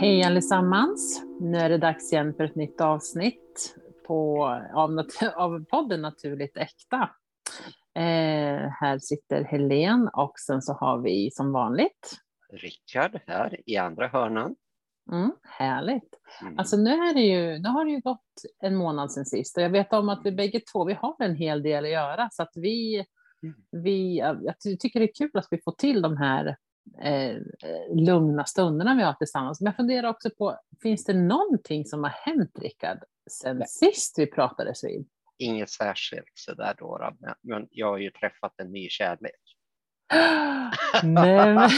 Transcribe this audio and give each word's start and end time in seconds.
Hej 0.00 0.22
allesammans! 0.22 1.22
Nu 1.40 1.58
är 1.58 1.68
det 1.68 1.78
dags 1.78 2.12
igen 2.12 2.34
för 2.34 2.44
ett 2.44 2.54
nytt 2.54 2.80
avsnitt 2.80 3.76
på, 4.06 4.44
av, 4.74 5.06
av 5.36 5.64
podden 5.64 6.02
Naturligt 6.02 6.56
Äkta. 6.56 7.10
Eh, 7.94 8.70
här 8.70 8.98
sitter 8.98 9.44
Helen 9.44 10.08
och 10.12 10.32
sen 10.46 10.62
så 10.62 10.72
har 10.72 10.98
vi 10.98 11.30
som 11.30 11.52
vanligt 11.52 12.16
Rickard 12.52 13.20
här 13.26 13.60
i 13.66 13.76
andra 13.76 14.08
hörnan. 14.08 14.56
Mm, 15.12 15.32
härligt. 15.42 16.20
Mm. 16.42 16.58
Alltså 16.58 16.76
nu, 16.76 16.90
är 16.90 17.14
det 17.14 17.22
ju, 17.22 17.58
nu 17.58 17.68
har 17.68 17.84
det 17.84 17.90
ju 17.90 18.00
gått 18.00 18.42
en 18.62 18.76
månad 18.76 19.12
sedan 19.12 19.26
sist 19.26 19.56
och 19.56 19.62
jag 19.62 19.70
vet 19.70 19.92
om 19.92 20.08
att 20.08 20.20
vi 20.24 20.32
bägge 20.32 20.60
två 20.72 20.84
vi 20.84 20.94
har 20.94 21.16
en 21.18 21.36
hel 21.36 21.62
del 21.62 21.84
att 21.84 21.90
göra 21.90 22.28
så 22.32 22.42
att 22.42 22.52
vi, 22.54 23.04
mm. 23.42 23.54
vi 23.84 24.18
jag 24.18 24.60
tycker 24.80 25.00
det 25.00 25.10
är 25.10 25.14
kul 25.18 25.30
att 25.34 25.48
vi 25.50 25.60
får 25.64 25.72
till 25.72 26.02
de 26.02 26.16
här 26.16 26.56
eh, 27.02 27.36
lugna 27.96 28.44
stunderna 28.44 28.94
vi 28.94 29.02
har 29.02 29.12
tillsammans. 29.12 29.60
Men 29.60 29.66
jag 29.66 29.76
funderar 29.76 30.08
också 30.08 30.30
på, 30.38 30.56
finns 30.82 31.04
det 31.04 31.14
någonting 31.14 31.84
som 31.84 32.04
har 32.04 32.10
hänt 32.10 32.58
Rickard 32.60 32.98
sen 33.30 33.56
Nej. 33.58 33.68
sist 33.68 34.18
vi 34.18 34.26
pratades 34.26 34.84
vid? 34.84 35.08
Inget 35.38 35.70
särskilt 35.70 36.32
sådär 36.34 36.74
då, 36.78 37.10
men 37.42 37.66
jag 37.70 37.86
har 37.86 37.98
ju 37.98 38.10
träffat 38.10 38.54
en 38.56 38.72
ny 38.72 38.88
kärlek. 38.88 39.40
Nej, 41.02 41.70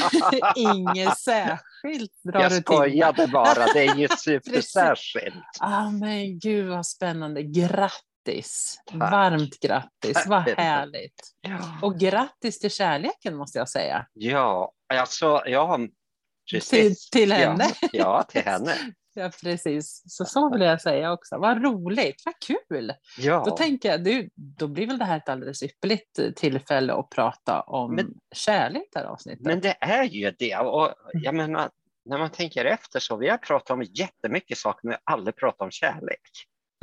inget 0.57 1.19
särskilt 1.19 2.23
drar 2.25 2.41
Jag 2.41 2.53
skojade 2.53 3.27
bara, 3.27 3.67
det 3.75 3.87
är 3.87 3.97
ju 3.97 4.09
supersärskilt. 4.19 5.45
ah, 5.61 5.91
men 5.91 6.39
gud 6.39 6.69
vad 6.69 6.87
spännande, 6.87 7.43
grattis! 7.43 8.12
Tack. 8.25 9.01
Varmt 9.01 9.61
grattis, 9.61 10.27
vad 10.27 10.43
härligt! 10.43 11.33
Ja. 11.41 11.79
Och 11.83 11.99
grattis 11.99 12.59
till 12.59 12.71
kärleken 12.71 13.37
måste 13.37 13.59
jag 13.59 13.69
säga. 13.69 14.07
Ja, 14.13 14.73
alltså, 14.95 15.43
ja, 15.47 15.79
precis. 16.51 17.11
Till, 17.11 17.21
till 17.21 17.33
henne? 17.33 17.65
Ja, 17.81 17.89
ja, 17.93 18.23
till 18.23 18.43
henne. 18.43 18.75
Ja, 19.15 19.31
precis. 19.43 20.03
Så 20.07 20.25
så 20.25 20.51
vill 20.53 20.61
jag 20.61 20.81
säga 20.81 21.13
också. 21.13 21.39
Vad 21.39 21.63
roligt, 21.65 22.23
vad 22.25 22.35
kul! 22.39 22.93
Ja. 23.19 23.43
Då 23.47 23.57
tänker 23.57 23.89
jag, 23.91 24.05
du, 24.05 24.31
då 24.35 24.69
blir 24.69 24.87
väl 24.87 24.99
det 24.99 25.05
här 25.05 25.17
ett 25.17 25.29
alldeles 25.29 25.63
ypperligt 25.63 26.37
tillfälle 26.37 26.95
att 26.95 27.11
prata 27.11 27.61
om 27.61 27.95
men, 27.95 28.15
kärlek 28.35 28.89
det 28.93 28.99
här 28.99 29.07
avsnittet. 29.07 29.47
Men 29.47 29.61
det 29.61 29.77
är 29.81 30.05
ju 30.05 30.31
det. 30.39 30.57
Och 30.57 30.95
jag 31.13 31.35
menar, 31.35 31.71
när 32.05 32.19
man 32.19 32.31
tänker 32.31 32.65
efter 32.65 33.01
så, 33.01 33.17
vi 33.17 33.29
har 33.29 33.39
pratat 33.39 33.71
om 33.71 33.83
jättemycket 33.83 34.59
saker, 34.59 34.89
men 34.89 34.97
aldrig 35.05 35.37
pratat 35.37 35.61
om 35.61 35.71
kärlek. 35.71 36.21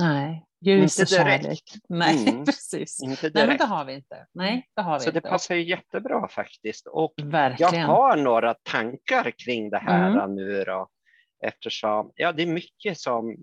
Nej, 0.01 0.45
ljus 0.61 0.99
inte 0.99 1.15
direkt. 1.15 1.43
kärlek. 1.43 1.63
Nej, 1.89 2.29
mm. 2.29 2.45
precis. 2.45 3.03
Inte 3.03 3.21
direkt. 3.21 3.35
Nej, 3.35 3.47
men 3.47 3.57
det 3.57 3.65
har 3.65 3.85
vi 3.85 3.93
inte. 3.93 4.27
Nej, 4.33 4.67
det 4.75 4.81
har 4.81 4.99
vi 4.99 5.03
så 5.03 5.09
inte. 5.09 5.19
det 5.19 5.29
passar 5.29 5.55
ju 5.55 5.63
jättebra 5.63 6.27
faktiskt. 6.27 6.87
Och 6.87 7.13
Verkligen. 7.23 7.73
jag 7.73 7.87
har 7.87 8.17
några 8.17 8.53
tankar 8.53 9.31
kring 9.45 9.69
det 9.69 9.77
här 9.77 10.09
mm. 10.09 10.35
nu 10.35 10.63
då. 10.63 10.89
Eftersom, 11.43 12.11
ja 12.15 12.31
det 12.31 12.43
är 12.43 12.47
mycket 12.47 12.99
som, 12.99 13.37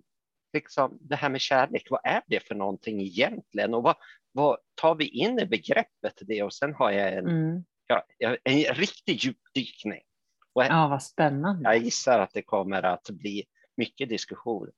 liksom 0.52 0.98
det 1.00 1.16
här 1.16 1.28
med 1.28 1.40
kärlek, 1.40 1.86
vad 1.90 2.00
är 2.04 2.22
det 2.26 2.46
för 2.46 2.54
någonting 2.54 3.00
egentligen? 3.00 3.74
Och 3.74 3.82
vad, 3.82 3.96
vad 4.32 4.56
tar 4.74 4.94
vi 4.94 5.08
in 5.08 5.38
i 5.38 5.46
begreppet 5.46 6.14
det? 6.20 6.42
Och 6.42 6.54
sen 6.54 6.74
har 6.74 6.90
jag 6.90 7.12
en, 7.12 7.28
mm. 7.28 7.64
ja, 7.86 8.04
en 8.44 8.74
riktig 8.74 9.24
djupdykning. 9.24 10.02
Och 10.52 10.64
ja, 10.64 10.88
vad 10.88 11.02
spännande. 11.02 11.70
Jag 11.70 11.78
gissar 11.78 12.18
att 12.18 12.32
det 12.32 12.42
kommer 12.42 12.82
att 12.82 13.10
bli 13.10 13.44
mycket 13.76 14.08
diskussion 14.08 14.70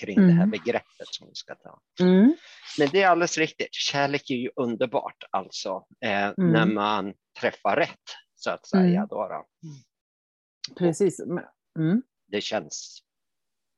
kring 0.00 0.18
mm. 0.18 0.28
det 0.28 0.34
här 0.34 0.42
mm. 0.42 0.50
begreppet 0.50 1.08
som 1.10 1.28
vi 1.28 1.34
ska 1.34 1.54
ta. 1.54 1.80
Mm. 2.00 2.36
Men 2.78 2.88
det 2.92 3.02
är 3.02 3.08
alldeles 3.08 3.38
riktigt, 3.38 3.74
kärlek 3.74 4.30
är 4.30 4.34
ju 4.34 4.50
underbart 4.56 5.24
alltså, 5.30 5.86
eh, 6.04 6.24
mm. 6.24 6.34
när 6.36 6.66
man 6.66 7.14
träffar 7.40 7.76
rätt 7.76 8.16
så 8.34 8.50
att 8.50 8.66
säga. 8.66 8.96
Mm. 8.96 9.06
Då, 9.10 9.28
då. 9.28 9.46
Precis. 10.78 11.20
Mm 11.78 12.02
det 12.32 12.40
känns 12.40 13.02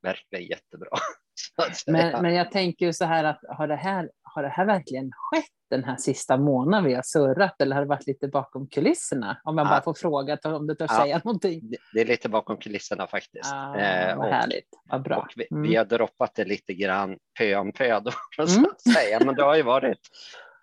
verkligen 0.03 0.45
jättebra. 0.45 0.89
Men, 1.87 2.23
men 2.23 2.35
jag 2.35 2.51
tänker 2.53 2.93
så 2.93 3.05
här 3.05 3.25
att 3.25 3.41
har 3.49 3.69
det 3.69 3.77
här, 3.77 4.11
har 4.35 4.43
det 4.43 4.49
här 4.49 4.67
verkligen 4.67 5.11
skett 5.13 5.45
den 5.71 5.85
här 5.85 5.97
sista 5.97 6.37
månaden 6.37 6.85
vi 6.85 6.95
har 6.95 7.03
surrat 7.03 7.61
eller 7.61 7.75
har 7.75 7.83
det 7.83 7.89
varit 7.89 8.07
lite 8.07 8.29
bakom 8.29 8.69
kulisserna? 8.69 9.41
Om 9.45 9.59
jag 9.59 9.67
bara 9.67 9.83
får 9.83 9.95
fråga 9.95 10.39
om 10.45 10.67
du 10.67 10.75
törs 10.75 10.91
ja, 10.91 11.03
säga 11.03 11.21
någonting. 11.25 11.61
Det 11.93 12.01
är 12.01 12.05
lite 12.05 12.29
bakom 12.29 12.57
kulisserna 12.57 13.07
faktiskt. 13.07 13.53
Ah, 13.53 13.77
eh, 13.77 14.17
vad 14.17 14.27
och, 14.27 14.33
härligt, 14.33 14.69
vad 14.91 15.03
bra. 15.03 15.29
Vi, 15.37 15.47
mm. 15.51 15.63
vi, 15.63 15.77
har 15.77 15.85
droppat 15.85 16.35
det 16.35 16.45
lite 16.45 16.75
grann 16.75 17.17
pö 17.39 17.57
om 17.57 17.73
pö 17.73 18.01
då, 18.01 18.11
så 18.47 18.59
mm. 18.59 18.71
att 18.71 18.81
säga. 18.81 19.21
Men 19.25 19.35
det 19.35 19.43
har 19.43 19.57
ju 19.57 19.63
varit 19.63 20.01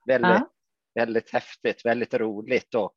väldigt, 0.08 0.32
ja. 0.32 0.50
väldigt 0.96 1.34
häftigt, 1.34 1.86
väldigt 1.86 2.14
roligt 2.14 2.76
och 2.76 2.96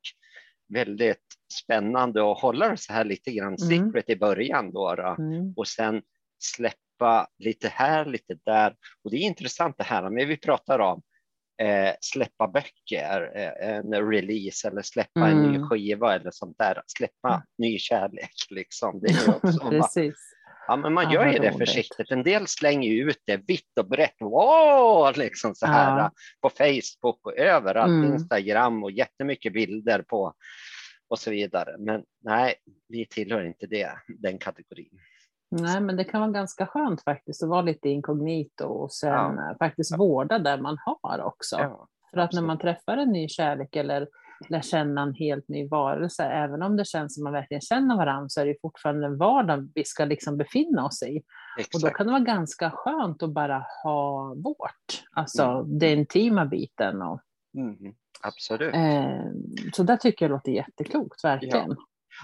väldigt 0.73 1.25
spännande 1.63 2.31
att 2.31 2.41
hålla 2.41 2.69
det 2.69 2.77
så 2.77 2.93
här 2.93 3.05
lite 3.05 3.31
grann 3.31 3.55
mm. 3.61 3.87
secret 3.87 4.09
i 4.09 4.15
början 4.15 4.71
då, 4.71 4.95
då 4.95 5.15
mm. 5.19 5.53
och 5.55 5.67
sen 5.67 6.01
släppa 6.39 6.77
lite 7.39 7.67
här, 7.67 8.05
lite 8.05 8.37
där. 8.45 8.75
Och 9.03 9.11
det 9.11 9.17
är 9.17 9.21
intressant 9.21 9.77
det 9.77 9.83
här, 9.83 10.09
men 10.09 10.27
vi 10.27 10.37
pratar 10.37 10.79
om 10.79 11.01
eh, 11.61 11.93
släppa 12.01 12.47
böcker, 12.47 13.31
eh, 13.35 13.69
en 13.69 14.09
release 14.09 14.67
eller 14.67 14.81
släppa 14.81 15.19
mm. 15.19 15.31
en 15.31 15.51
ny 15.51 15.55
mm. 15.55 15.69
skiva 15.69 16.15
eller 16.15 16.31
sånt 16.31 16.57
där, 16.57 16.81
släppa 16.87 17.29
mm. 17.29 17.41
ny 17.57 17.79
kärlek 17.79 18.35
liksom. 18.49 18.99
Det 18.99 19.07
är 19.07 19.29
också 19.35 19.69
Precis. 19.69 20.15
Ja, 20.67 20.75
men 20.75 20.93
man 20.93 21.11
gör 21.11 21.27
ju 21.27 21.39
det 21.39 21.53
försiktigt. 21.53 22.11
En 22.11 22.23
del 22.23 22.47
slänger 22.47 22.91
ut 22.91 23.21
det 23.25 23.37
vitt 23.37 23.77
och 23.79 23.89
brett, 23.89 24.15
wow, 24.19 25.13
liksom 25.17 25.55
så 25.55 25.65
här 25.65 25.99
ja. 25.99 26.11
på 26.41 26.49
Facebook 26.49 27.27
och 27.27 27.37
överallt, 27.37 27.89
mm. 27.89 28.13
Instagram 28.13 28.83
och 28.83 28.91
jättemycket 28.91 29.53
bilder 29.53 30.01
på 30.01 30.33
och 31.07 31.19
så 31.19 31.31
vidare. 31.31 31.75
Men 31.79 32.03
nej, 32.23 32.55
vi 32.87 33.05
tillhör 33.05 33.43
inte 33.43 33.67
det, 33.67 33.91
den 34.07 34.37
kategorin. 34.37 34.99
Nej, 35.51 35.81
men 35.81 35.95
det 35.95 36.03
kan 36.03 36.21
vara 36.21 36.31
ganska 36.31 36.67
skönt 36.67 37.03
faktiskt 37.03 37.43
att 37.43 37.49
vara 37.49 37.61
lite 37.61 37.89
inkognito 37.89 38.65
och 38.65 38.93
sen 38.93 39.37
ja. 39.37 39.55
faktiskt 39.59 39.91
ja. 39.91 39.97
vårda 39.97 40.39
det 40.39 40.61
man 40.61 40.77
har 40.85 41.21
också. 41.21 41.55
Ja, 41.59 41.87
För 42.11 42.17
att 42.17 42.33
när 42.33 42.41
man 42.41 42.59
träffar 42.59 42.97
en 42.97 43.11
ny 43.11 43.29
kärlek 43.29 43.75
eller 43.75 44.07
lär 44.49 44.61
känna 44.61 45.01
en 45.01 45.13
helt 45.13 45.47
ny 45.47 45.67
varelse, 45.67 46.23
även 46.23 46.61
om 46.61 46.77
det 46.77 46.85
känns 46.85 47.15
som 47.15 47.23
man 47.23 47.33
verkligen 47.33 47.61
känner 47.61 47.97
varandra, 47.97 48.29
så 48.29 48.41
är 48.41 48.45
det 48.45 48.55
fortfarande 48.61 49.07
en 49.07 49.17
vardag 49.17 49.69
vi 49.75 49.85
ska 49.85 50.05
liksom 50.05 50.37
befinna 50.37 50.85
oss 50.85 51.03
i. 51.03 51.21
Exakt. 51.57 51.75
Och 51.75 51.81
då 51.81 51.89
kan 51.89 52.05
det 52.05 52.11
vara 52.11 52.23
ganska 52.23 52.71
skönt 52.71 53.23
att 53.23 53.33
bara 53.33 53.65
ha 53.83 54.33
vårt, 54.35 55.03
alltså 55.11 55.43
mm. 55.43 55.79
den 55.79 55.99
intima 55.99 56.45
biten. 56.45 57.01
Och, 57.01 57.21
mm. 57.57 57.93
Absolut. 58.21 58.75
Eh, 58.75 59.25
så 59.73 59.83
det 59.83 59.97
tycker 59.97 60.25
jag 60.25 60.31
låter 60.31 60.51
jätteklokt, 60.51 61.23
verkligen. 61.23 61.69
Ja. 61.69 61.75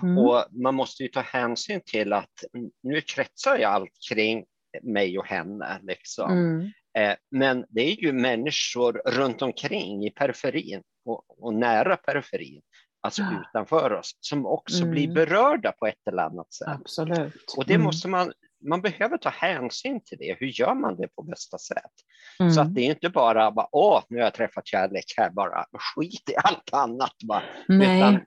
Mm. 0.04 0.18
Och 0.18 0.46
man 0.52 0.76
måste 0.76 1.04
ju 1.04 1.10
ta 1.10 1.22
hänsyn 1.22 1.82
till 1.86 2.14
att 2.14 2.44
nu 2.84 3.02
kretsar 3.02 3.58
ju 3.58 3.64
allt 3.64 3.92
kring 4.10 4.46
mig 4.82 5.20
och 5.20 5.26
henne. 5.26 5.80
Liksom. 5.84 6.32
Mm. 6.32 6.72
Eh, 6.98 7.16
men 7.32 7.66
det 7.70 7.82
är 7.82 7.96
ju 8.04 8.14
människor 8.14 9.02
runt 9.06 9.42
omkring 9.42 10.06
i 10.06 10.10
periferin 10.10 10.82
och, 11.06 11.44
och 11.44 11.54
nära 11.54 11.98
periferin, 11.98 12.62
alltså 13.02 13.22
ja. 13.22 13.42
utanför 13.42 13.94
oss, 13.94 14.18
som 14.20 14.46
också 14.46 14.78
mm. 14.78 14.92
blir 14.92 15.14
berörda 15.14 15.72
på 15.72 15.88
ett 15.88 16.08
eller 16.08 16.24
annat 16.24 16.54
sätt. 16.54 16.68
Absolut. 16.68 17.54
Och 17.58 17.66
det 17.66 17.74
mm. 17.74 17.86
måste 17.86 18.08
man, 18.08 18.34
man 18.62 18.82
behöver 18.82 19.18
ta 19.18 19.30
hänsyn 19.30 20.02
till 20.06 20.18
det. 20.18 20.38
Hur 20.40 20.48
gör 20.48 20.76
man 20.76 20.98
det 20.98 21.08
på 21.08 21.24
bästa 21.24 21.58
sätt? 21.58 21.92
Mm. 22.40 22.52
Så 22.52 22.62
att 22.62 22.76
det 22.76 22.82
är 22.82 22.90
inte 22.90 23.10
bara, 23.10 23.52
bara 23.52 23.68
åh, 23.72 24.04
nu 24.10 24.18
har 24.18 24.24
jag 24.24 24.34
träffat 24.34 24.68
kärlek 24.68 25.06
här 25.18 25.30
bara, 25.30 25.66
skit 25.74 26.30
i 26.30 26.36
allt 26.44 26.74
annat. 26.74 27.16
Bara. 27.28 27.44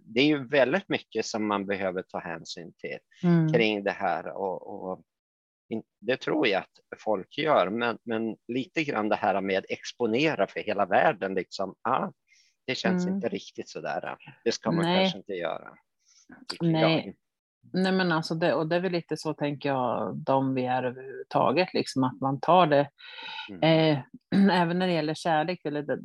Det 0.04 0.20
är 0.20 0.26
ju 0.26 0.48
väldigt 0.48 0.88
mycket 0.88 1.26
som 1.26 1.46
man 1.46 1.66
behöver 1.66 2.02
ta 2.02 2.18
hänsyn 2.18 2.72
till 2.72 2.98
mm. 3.22 3.52
kring 3.52 3.84
det 3.84 3.90
här. 3.90 4.26
Och, 4.26 4.90
och, 4.90 5.02
det 6.00 6.16
tror 6.16 6.48
jag 6.48 6.60
att 6.62 7.00
folk 7.00 7.38
gör, 7.38 7.70
men, 7.70 7.98
men 8.02 8.36
lite 8.48 8.84
grann 8.84 9.08
det 9.08 9.16
här 9.16 9.40
med 9.40 9.66
exponera 9.68 10.46
för 10.46 10.60
hela 10.60 10.86
världen, 10.86 11.34
liksom, 11.34 11.74
ah, 11.82 12.10
det 12.66 12.74
känns 12.74 13.04
mm. 13.04 13.14
inte 13.14 13.28
riktigt 13.28 13.68
så 13.68 13.80
där. 13.80 14.16
Det 14.44 14.52
ska 14.52 14.70
man 14.70 14.84
Nej. 14.84 15.04
kanske 15.04 15.18
inte 15.18 15.32
göra. 15.32 15.74
Nej. 16.60 17.16
Nej, 17.72 17.92
men 17.92 18.12
alltså 18.12 18.34
det, 18.34 18.54
och 18.54 18.68
det 18.68 18.76
är 18.76 18.80
väl 18.80 18.92
lite 18.92 19.16
så 19.16 19.34
tänker 19.34 19.68
jag, 19.68 20.16
de 20.16 20.54
vi 20.54 20.66
är 20.66 20.82
överhuvudtaget, 20.82 21.74
liksom 21.74 22.04
att 22.04 22.20
man 22.20 22.40
tar 22.40 22.66
det, 22.66 22.88
mm. 23.50 23.62
eh, 23.62 23.98
även 24.60 24.78
när 24.78 24.86
det 24.86 24.92
gäller 24.92 25.14
kärlek, 25.14 25.64
eller 25.64 25.82
det, 25.82 25.98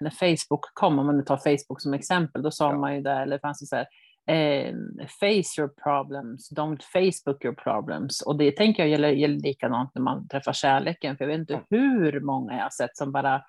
när 0.00 0.10
Facebook 0.10 0.60
kom, 0.74 0.98
om 0.98 1.06
man 1.06 1.16
nu 1.16 1.22
tar 1.22 1.36
Facebook 1.36 1.82
som 1.82 1.94
exempel, 1.94 2.42
då 2.42 2.50
sa 2.50 2.70
ja. 2.70 2.78
man 2.78 2.94
ju 2.94 3.02
där, 3.02 3.22
eller 3.22 3.38
fanns 3.38 3.60
det 3.60 3.66
så 3.66 3.76
här, 3.76 3.86
eh, 4.28 4.74
face 5.20 5.60
your 5.60 5.68
problems, 5.82 6.52
don't 6.52 6.82
Facebook 6.92 7.44
your 7.44 7.54
problems. 7.54 8.22
Och 8.22 8.38
det 8.38 8.50
tänker 8.50 8.82
jag 8.82 8.90
gäller, 8.90 9.08
gäller 9.08 9.40
likadant 9.40 9.90
när 9.94 10.02
man 10.02 10.28
träffar 10.28 10.52
kärleken, 10.52 11.16
för 11.16 11.24
jag 11.24 11.28
vet 11.28 11.40
inte 11.40 11.54
mm. 11.54 11.66
hur 11.70 12.20
många 12.20 12.52
jag 12.52 12.62
har 12.62 12.70
sett 12.70 12.96
som 12.96 13.12
bara 13.12 13.42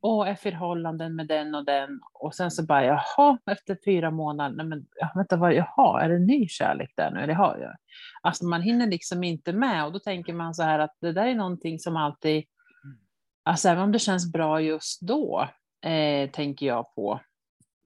Åh, 0.00 0.28
är 0.28 0.34
förhållanden 0.34 1.16
med 1.16 1.26
den 1.26 1.54
och 1.54 1.64
den. 1.64 2.00
Och 2.12 2.34
sen 2.34 2.50
så 2.50 2.62
bara, 2.62 2.84
jaha, 2.84 3.38
efter 3.50 3.78
fyra 3.84 4.10
månader, 4.10 4.56
nej 4.56 4.66
men 4.66 4.86
vänta, 5.14 5.36
vad, 5.36 5.54
jaha, 5.54 6.02
är 6.02 6.08
det 6.08 6.18
ny 6.18 6.48
kärlek 6.48 6.92
där 6.96 7.10
nu? 7.10 7.20
Eller 7.20 7.34
har 7.34 7.58
jag? 7.58 7.76
Alltså 8.22 8.44
man 8.44 8.62
hinner 8.62 8.86
liksom 8.86 9.24
inte 9.24 9.52
med 9.52 9.84
och 9.84 9.92
då 9.92 9.98
tänker 9.98 10.32
man 10.32 10.54
så 10.54 10.62
här 10.62 10.78
att 10.78 10.96
det 11.00 11.12
där 11.12 11.26
är 11.26 11.34
någonting 11.34 11.78
som 11.78 11.96
alltid, 11.96 12.44
alltså 13.42 13.68
även 13.68 13.82
om 13.82 13.92
det 13.92 13.98
känns 13.98 14.32
bra 14.32 14.60
just 14.60 15.00
då, 15.00 15.48
eh, 15.84 16.30
tänker 16.30 16.66
jag 16.66 16.94
på, 16.94 17.20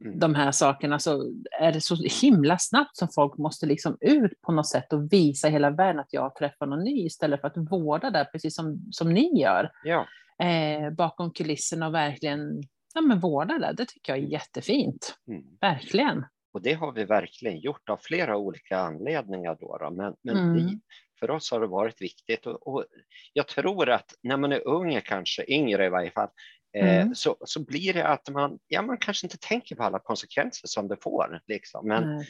mm. 0.04 0.18
de 0.18 0.34
här 0.34 0.52
sakerna 0.52 0.98
så 0.98 1.32
är 1.60 1.72
det 1.72 1.80
så 1.80 1.96
himla 2.22 2.58
snabbt 2.58 2.96
som 2.96 3.08
folk 3.08 3.38
måste 3.38 3.66
liksom 3.66 3.96
ut 4.00 4.40
på 4.42 4.52
något 4.52 4.68
sätt 4.68 4.92
och 4.92 5.12
visa 5.12 5.48
hela 5.48 5.70
världen 5.70 6.00
att 6.00 6.12
jag 6.12 6.34
träffar 6.34 6.66
någon 6.66 6.84
ny 6.84 7.06
istället 7.06 7.40
för 7.40 7.48
att 7.48 7.70
vårda 7.70 8.10
det 8.10 8.28
precis 8.32 8.54
som, 8.54 8.88
som 8.90 9.12
ni 9.12 9.40
gör. 9.40 9.70
Ja. 9.84 10.06
Eh, 10.42 10.90
bakom 10.90 11.32
kulisserna 11.32 11.86
och 11.86 11.94
verkligen 11.94 12.62
ja, 12.94 13.00
men 13.00 13.20
vårda 13.20 13.58
det. 13.58 13.72
Det 13.76 13.86
tycker 13.86 14.12
jag 14.16 14.24
är 14.24 14.28
jättefint. 14.28 15.14
Mm. 15.28 15.42
Verkligen. 15.60 16.24
Och 16.52 16.62
det 16.62 16.72
har 16.72 16.92
vi 16.92 17.04
verkligen 17.04 17.58
gjort 17.60 17.88
av 17.88 17.98
flera 18.02 18.36
olika 18.36 18.78
anledningar. 18.78 19.56
Då, 19.60 19.78
då. 19.78 19.90
Men, 19.90 20.14
men 20.22 20.36
mm. 20.36 20.54
vi, 20.54 20.80
för 21.20 21.30
oss 21.30 21.50
har 21.50 21.60
det 21.60 21.66
varit 21.66 22.02
viktigt 22.02 22.46
och, 22.46 22.66
och, 22.66 22.84
jag 23.32 23.48
tror 23.48 23.90
att 23.90 24.14
när 24.22 24.36
man 24.36 24.52
är 24.52 24.68
ung, 24.68 25.00
kanske 25.04 25.44
yngre 25.48 25.86
i 25.86 25.88
varje 25.88 26.10
fall, 26.10 26.28
eh, 26.76 27.00
mm. 27.00 27.14
så, 27.14 27.36
så 27.40 27.64
blir 27.64 27.92
det 27.92 28.06
att 28.08 28.28
man, 28.30 28.58
ja, 28.68 28.82
man 28.82 28.98
kanske 28.98 29.26
inte 29.26 29.38
tänker 29.38 29.76
på 29.76 29.82
alla 29.82 29.98
konsekvenser 29.98 30.68
som 30.68 30.88
det 30.88 30.96
får. 31.02 31.40
Liksom. 31.46 31.88
Men 31.88 32.16
Nej, 32.16 32.26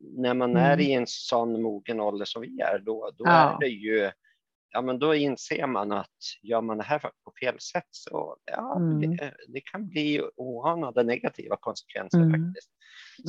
när 0.00 0.34
man 0.34 0.56
är 0.56 0.72
mm. 0.72 0.86
i 0.86 0.92
en 0.92 1.06
sån 1.06 1.62
mogen 1.62 2.00
ålder 2.00 2.24
som 2.24 2.42
vi 2.42 2.60
är, 2.60 2.78
då, 2.78 3.10
då 3.18 3.24
ja. 3.26 3.54
är 3.54 3.60
det 3.60 3.68
ju 3.68 4.10
ja, 4.74 4.82
men 4.82 4.98
då 4.98 5.14
inser 5.14 5.66
man 5.66 5.92
att 5.92 6.18
gör 6.42 6.60
man 6.60 6.78
det 6.78 6.84
här 6.84 6.98
på 6.98 7.32
fel 7.40 7.60
sätt 7.60 7.88
så 7.90 8.36
ja, 8.44 8.76
mm. 8.76 9.00
det, 9.00 9.34
det, 9.48 9.60
kan 9.60 9.88
bli 9.88 10.22
oanade 10.36 11.02
negativa 11.02 11.56
konsekvenser 11.56 12.18
mm. 12.18 12.30
faktiskt. 12.30 12.70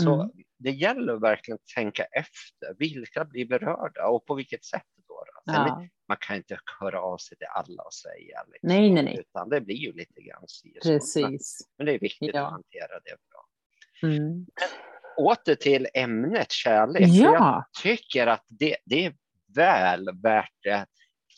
Så 0.03 0.13
mm. 0.13 0.29
det 0.57 0.71
gäller 0.71 1.15
verkligen 1.15 1.55
att 1.55 1.67
tänka 1.75 2.03
efter. 2.03 2.75
Vilka 2.79 3.25
blir 3.25 3.45
berörda 3.45 4.07
och 4.07 4.25
på 4.25 4.35
vilket 4.35 4.65
sätt? 4.65 4.83
Då, 5.07 5.13
då? 5.13 5.53
Ja. 5.53 5.87
Man 6.07 6.17
kan 6.19 6.35
inte 6.35 6.59
höra 6.79 7.01
av 7.01 7.17
sig 7.17 7.37
till 7.37 7.47
alla 7.47 7.83
och 7.83 7.93
säga. 7.93 8.43
Liksom, 8.47 8.69
nej, 8.69 8.91
nej, 8.91 9.03
nej. 9.03 9.17
Utan 9.19 9.49
det 9.49 9.61
blir 9.61 9.75
ju 9.75 9.93
lite 9.93 10.21
grann 10.21 10.45
Precis. 10.83 11.59
Men 11.77 11.85
det 11.85 11.93
är 11.93 11.99
viktigt 11.99 12.31
ja. 12.33 12.45
att 12.45 12.51
hantera 12.51 12.99
det 13.03 13.15
bra. 13.31 13.45
Mm. 14.09 14.45
åter 15.17 15.55
till 15.55 15.87
ämnet 15.93 16.51
kärlek. 16.51 17.07
Ja. 17.07 17.33
Jag 17.33 17.65
tycker 17.83 18.27
att 18.27 18.45
det, 18.47 18.77
det 18.85 19.05
är 19.05 19.15
väl 19.55 20.09
värt 20.21 20.53
det 20.63 20.85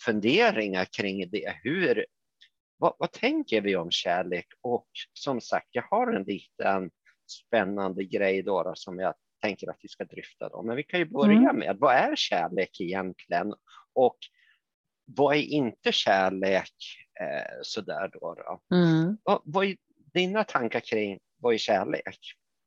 funderingar 0.05 0.85
kring 0.85 1.29
det. 1.29 1.55
Hur, 1.63 2.05
vad, 2.77 2.93
vad, 2.99 3.11
tänker 3.11 3.61
vi 3.61 3.75
om 3.75 3.91
kärlek? 3.91 4.47
Och 4.61 4.87
som 5.13 5.41
sagt, 5.41 5.67
jag 5.71 5.83
har 5.83 6.13
en 6.13 6.23
liten 6.23 6.91
spännande 7.27 8.03
grej 8.03 8.43
då, 8.43 8.71
som 8.75 8.99
jag 8.99 9.13
tänker 9.41 9.69
att 9.69 9.79
vi 9.81 9.89
ska 9.89 10.05
dryfta. 10.05 10.49
Då. 10.49 10.63
Men 10.63 10.75
vi 10.75 10.83
kan 10.83 10.99
ju 10.99 11.05
börja 11.05 11.49
mm. 11.49 11.55
med, 11.55 11.77
vad 11.79 11.95
är 11.95 12.15
kärlek 12.15 12.81
egentligen? 12.81 13.53
Och 13.93 14.17
vad 15.05 15.35
är 15.35 15.41
inte 15.41 15.91
kärlek? 15.91 16.73
Eh, 17.19 17.57
sådär 17.61 18.09
då. 18.13 18.35
då. 18.35 18.75
Mm. 18.75 19.17
Vad, 19.23 19.41
vad 19.45 19.65
är 19.65 19.77
dina 20.13 20.43
tankar 20.43 20.79
kring 20.79 21.19
vad 21.37 21.53
är 21.53 21.57
kärlek? 21.57 22.19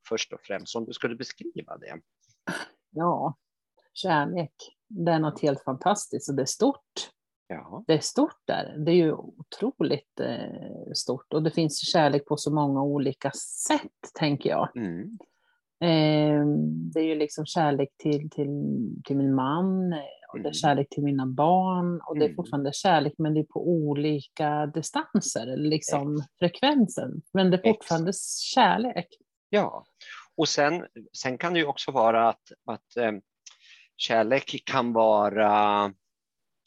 Först 0.09 0.33
och 0.33 0.41
främst, 0.41 0.75
om 0.75 0.85
du 0.85 0.93
skulle 0.93 1.15
beskriva 1.15 1.77
det. 1.77 1.99
Ja, 2.89 3.37
kärlek, 3.93 4.53
det 4.87 5.11
är 5.11 5.19
något 5.19 5.41
helt 5.41 5.63
fantastiskt 5.63 6.29
och 6.29 6.35
det 6.35 6.41
är 6.41 6.45
stort. 6.45 7.11
Ja. 7.53 7.83
Det 7.87 7.93
är 7.93 7.99
stort 7.99 8.41
där. 8.45 8.75
Det 8.77 8.91
är 8.91 8.95
ju 8.95 9.13
otroligt 9.13 10.19
eh, 10.19 10.91
stort 10.93 11.33
och 11.33 11.43
det 11.43 11.51
finns 11.51 11.79
kärlek 11.79 12.25
på 12.25 12.37
så 12.37 12.53
många 12.53 12.83
olika 12.83 13.31
sätt, 13.67 14.13
tänker 14.19 14.49
jag. 14.49 14.69
Mm. 14.75 15.17
Eh, 15.83 16.45
det 16.93 16.99
är 16.99 17.03
ju 17.03 17.15
liksom 17.15 17.45
kärlek 17.45 17.89
till, 17.97 18.29
till, 18.29 18.49
till 19.05 19.17
min 19.17 19.35
man, 19.35 19.93
och 20.33 20.37
det 20.37 20.39
är 20.39 20.45
mm. 20.45 20.53
kärlek 20.53 20.89
till 20.89 21.03
mina 21.03 21.25
barn 21.25 22.01
och 22.07 22.17
det 22.17 22.25
är 22.25 22.29
mm. 22.29 22.35
fortfarande 22.35 22.71
kärlek 22.73 23.13
men 23.17 23.33
det 23.33 23.39
är 23.39 23.43
på 23.43 23.69
olika 23.69 24.65
distanser, 24.65 25.57
liksom 25.57 26.15
Exakt. 26.15 26.37
frekvensen. 26.39 27.21
Men 27.33 27.51
det 27.51 27.57
är 27.57 27.73
fortfarande 27.73 28.09
Exakt. 28.09 28.39
kärlek. 28.39 29.07
Ja, 29.49 29.85
och 30.37 30.47
sen, 30.47 30.85
sen 31.13 31.37
kan 31.37 31.53
det 31.53 31.59
ju 31.59 31.65
också 31.65 31.91
vara 31.91 32.29
att, 32.29 32.51
att 32.65 32.97
eh, 32.97 33.11
kärlek 33.97 34.63
kan 34.65 34.93
vara 34.93 35.93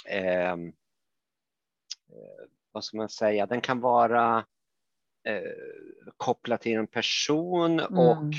eh, 0.04 0.56
vad 2.72 2.84
ska 2.84 2.96
man 2.96 3.08
säga, 3.08 3.46
den 3.46 3.60
kan 3.60 3.80
vara 3.80 4.44
eh, 5.28 5.52
kopplad 6.16 6.60
till 6.60 6.76
en 6.76 6.86
person 6.86 7.80
mm. 7.80 7.98
och 7.98 8.32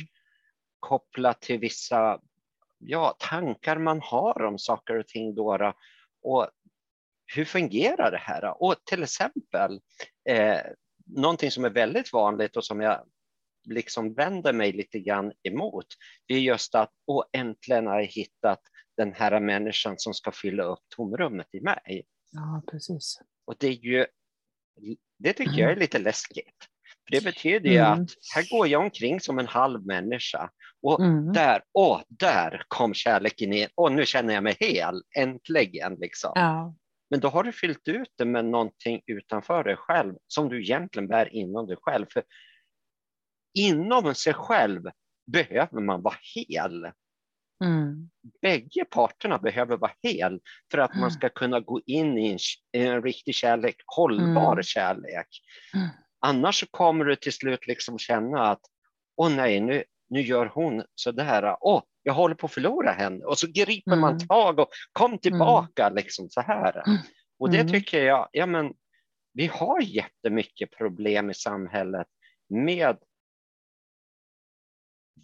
kopplad 0.80 1.40
till 1.40 1.60
vissa 1.60 2.20
ja, 2.78 3.16
tankar 3.20 3.78
man 3.78 4.02
har 4.02 4.44
om 4.44 4.60
saker 4.60 4.96
och 4.96 5.08
ting. 5.08 5.36
Då, 5.36 5.74
och 6.22 6.50
hur 7.36 7.46
fungerar 7.46 8.12
det 8.12 8.18
här? 8.18 8.64
Och 8.64 8.76
till 8.86 9.04
exempel, 9.04 9.80
eh, 10.30 10.60
någonting 11.06 11.52
som 11.52 11.66
är 11.66 11.70
väldigt 11.70 12.14
vanligt 12.14 12.58
och 12.58 12.66
som 12.66 12.82
jag 12.82 13.06
liksom 13.70 14.14
vänder 14.14 14.54
mig 14.54 14.72
lite 14.72 15.00
grann 15.00 15.32
emot, 15.44 15.88
det 16.28 16.34
är 16.34 16.40
just 16.40 16.76
att 16.76 16.92
och 17.08 17.26
äntligen 17.34 17.88
har 17.88 18.00
jag 18.00 18.08
hittat 18.08 18.62
den 18.98 19.14
här 19.14 19.40
människan 19.40 19.96
som 19.98 20.14
ska 20.14 20.32
fylla 20.32 20.64
upp 20.64 20.80
tomrummet 20.96 21.48
i 21.54 21.62
mig. 21.62 22.06
Ja, 22.32 22.64
precis. 22.72 23.20
Och 23.46 23.56
det 23.60 23.68
är 23.68 23.72
ju, 23.72 24.06
det 25.18 25.34
tycker 25.34 25.58
jag 25.58 25.72
är 25.72 25.76
lite 25.76 26.00
läskigt. 26.00 26.56
För 27.08 27.16
det 27.16 27.24
betyder 27.24 27.70
ju 27.70 27.78
mm. 27.78 27.92
att 27.92 28.10
här 28.36 28.58
går 28.58 28.68
jag 28.68 28.82
omkring 28.82 29.20
som 29.20 29.40
en 29.40 29.48
halv 29.48 29.86
människa 29.86 30.50
och 30.82 31.00
mm. 31.00 31.34
där, 31.34 31.64
åh, 31.74 32.02
där 32.08 32.64
kom 32.68 32.94
kärleken 32.94 33.54
in. 33.54 33.68
Och 33.76 33.92
nu 33.92 34.06
känner 34.06 34.34
jag 34.34 34.44
mig 34.44 34.58
hel, 34.60 35.02
äntligen 35.18 35.96
liksom. 36.00 36.32
Ja. 36.36 36.76
Men 37.10 37.20
då 37.20 37.28
har 37.28 37.44
du 37.44 37.52
fyllt 37.52 37.88
ut 37.88 38.10
det 38.18 38.26
med 38.26 38.46
någonting 38.46 39.02
utanför 39.06 39.64
dig 39.64 39.76
själv 39.78 40.16
som 40.28 40.50
du 40.50 40.62
egentligen 40.62 41.08
bär 41.08 41.36
inom 41.36 41.68
dig 41.68 41.78
själv. 41.82 42.06
För 42.14 42.24
inom 43.54 44.16
sig 44.16 44.34
själv 44.34 44.84
behöver 45.32 45.82
man 45.82 46.02
vara 46.02 46.16
hel. 46.36 46.92
Mm. 47.64 48.10
Bägge 48.42 48.86
parterna 48.86 49.38
behöver 49.38 49.78
vara 49.78 49.92
hel 50.04 50.40
för 50.72 50.78
att 50.78 50.94
man 50.94 51.00
mm. 51.00 51.12
ska 51.12 51.30
kunna 51.30 51.60
gå 51.60 51.82
in 51.86 52.18
i 52.18 52.32
en, 52.32 52.40
en 52.84 53.02
riktig 53.02 53.36
kärlek, 53.36 53.76
hållbar 53.86 54.52
mm. 54.52 54.64
kärlek. 54.64 55.28
Mm. 55.74 55.88
Annars 56.20 56.64
kommer 56.72 57.06
du 57.06 57.16
till 57.16 57.34
slut 57.34 57.68
liksom 57.68 58.00
känna 58.00 58.52
att 58.52 58.62
åh 59.16 59.30
nej, 59.30 59.60
nu, 59.60 59.84
nu 60.10 60.22
gör 60.22 60.46
hon 60.46 60.84
så 60.96 61.12
där. 61.12 61.58
Åh, 61.62 61.84
jag 62.04 62.14
håller 62.14 62.36
på 62.36 62.46
att 62.46 62.54
förlora 62.54 62.92
henne. 62.92 63.26
Och 63.26 63.38
så 63.38 63.48
griper 63.48 63.96
man 63.96 64.14
mm. 64.14 64.28
tag 64.28 64.60
och 64.60 64.70
kom 64.92 65.18
tillbaka 65.18 65.90
liksom 65.90 66.30
så 66.30 66.42
här. 66.42 66.84
Och 67.40 67.52
det 67.52 67.64
tycker 67.64 68.04
jag, 68.04 68.30
ja 68.32 68.46
men 68.46 68.74
vi 69.34 69.48
har 69.48 69.82
jättemycket 69.82 70.78
problem 70.78 71.30
i 71.30 71.34
samhället 71.34 72.08
med 72.50 72.98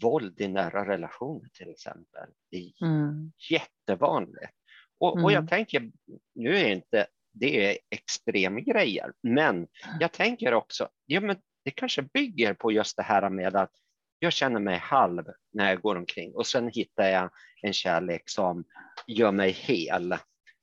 våld 0.02 0.42
i 0.42 0.48
nära 0.48 0.86
relationer 0.86 1.50
till 1.54 1.70
exempel. 1.70 2.30
Det 2.52 2.58
är 2.58 2.86
mm. 2.86 3.32
jättevanligt. 3.50 4.54
Och, 5.00 5.14
mm. 5.14 5.26
och 5.26 5.32
jag 5.32 5.38
mm. 5.38 5.48
tänker, 5.48 5.92
nu 6.36 6.58
är 6.58 6.70
inte 6.70 7.08
det 7.34 7.66
är 7.66 7.78
extremgrejer, 7.90 9.14
men 9.24 9.68
jag 10.00 10.12
tänker 10.12 10.54
också, 10.54 10.90
ja, 11.06 11.22
men 11.22 11.36
det 11.64 11.72
kanske 11.72 12.02
bygger 12.02 12.54
på 12.54 12.72
just 12.72 12.98
det 12.98 13.04
här 13.04 13.30
med 13.30 13.56
att 13.56 13.72
jag 14.20 14.34
känner 14.34 14.60
mig 14.60 14.78
halv 14.78 15.26
när 15.54 15.70
jag 15.70 15.82
går 15.82 15.96
omkring 15.96 16.36
och 16.36 16.48
sen 16.48 16.68
hittar 16.68 17.10
jag 17.10 17.30
en 17.62 17.74
kärlek 17.74 18.30
som 18.30 18.64
gör 19.08 19.32
mig 19.32 19.52
hel. 19.52 20.12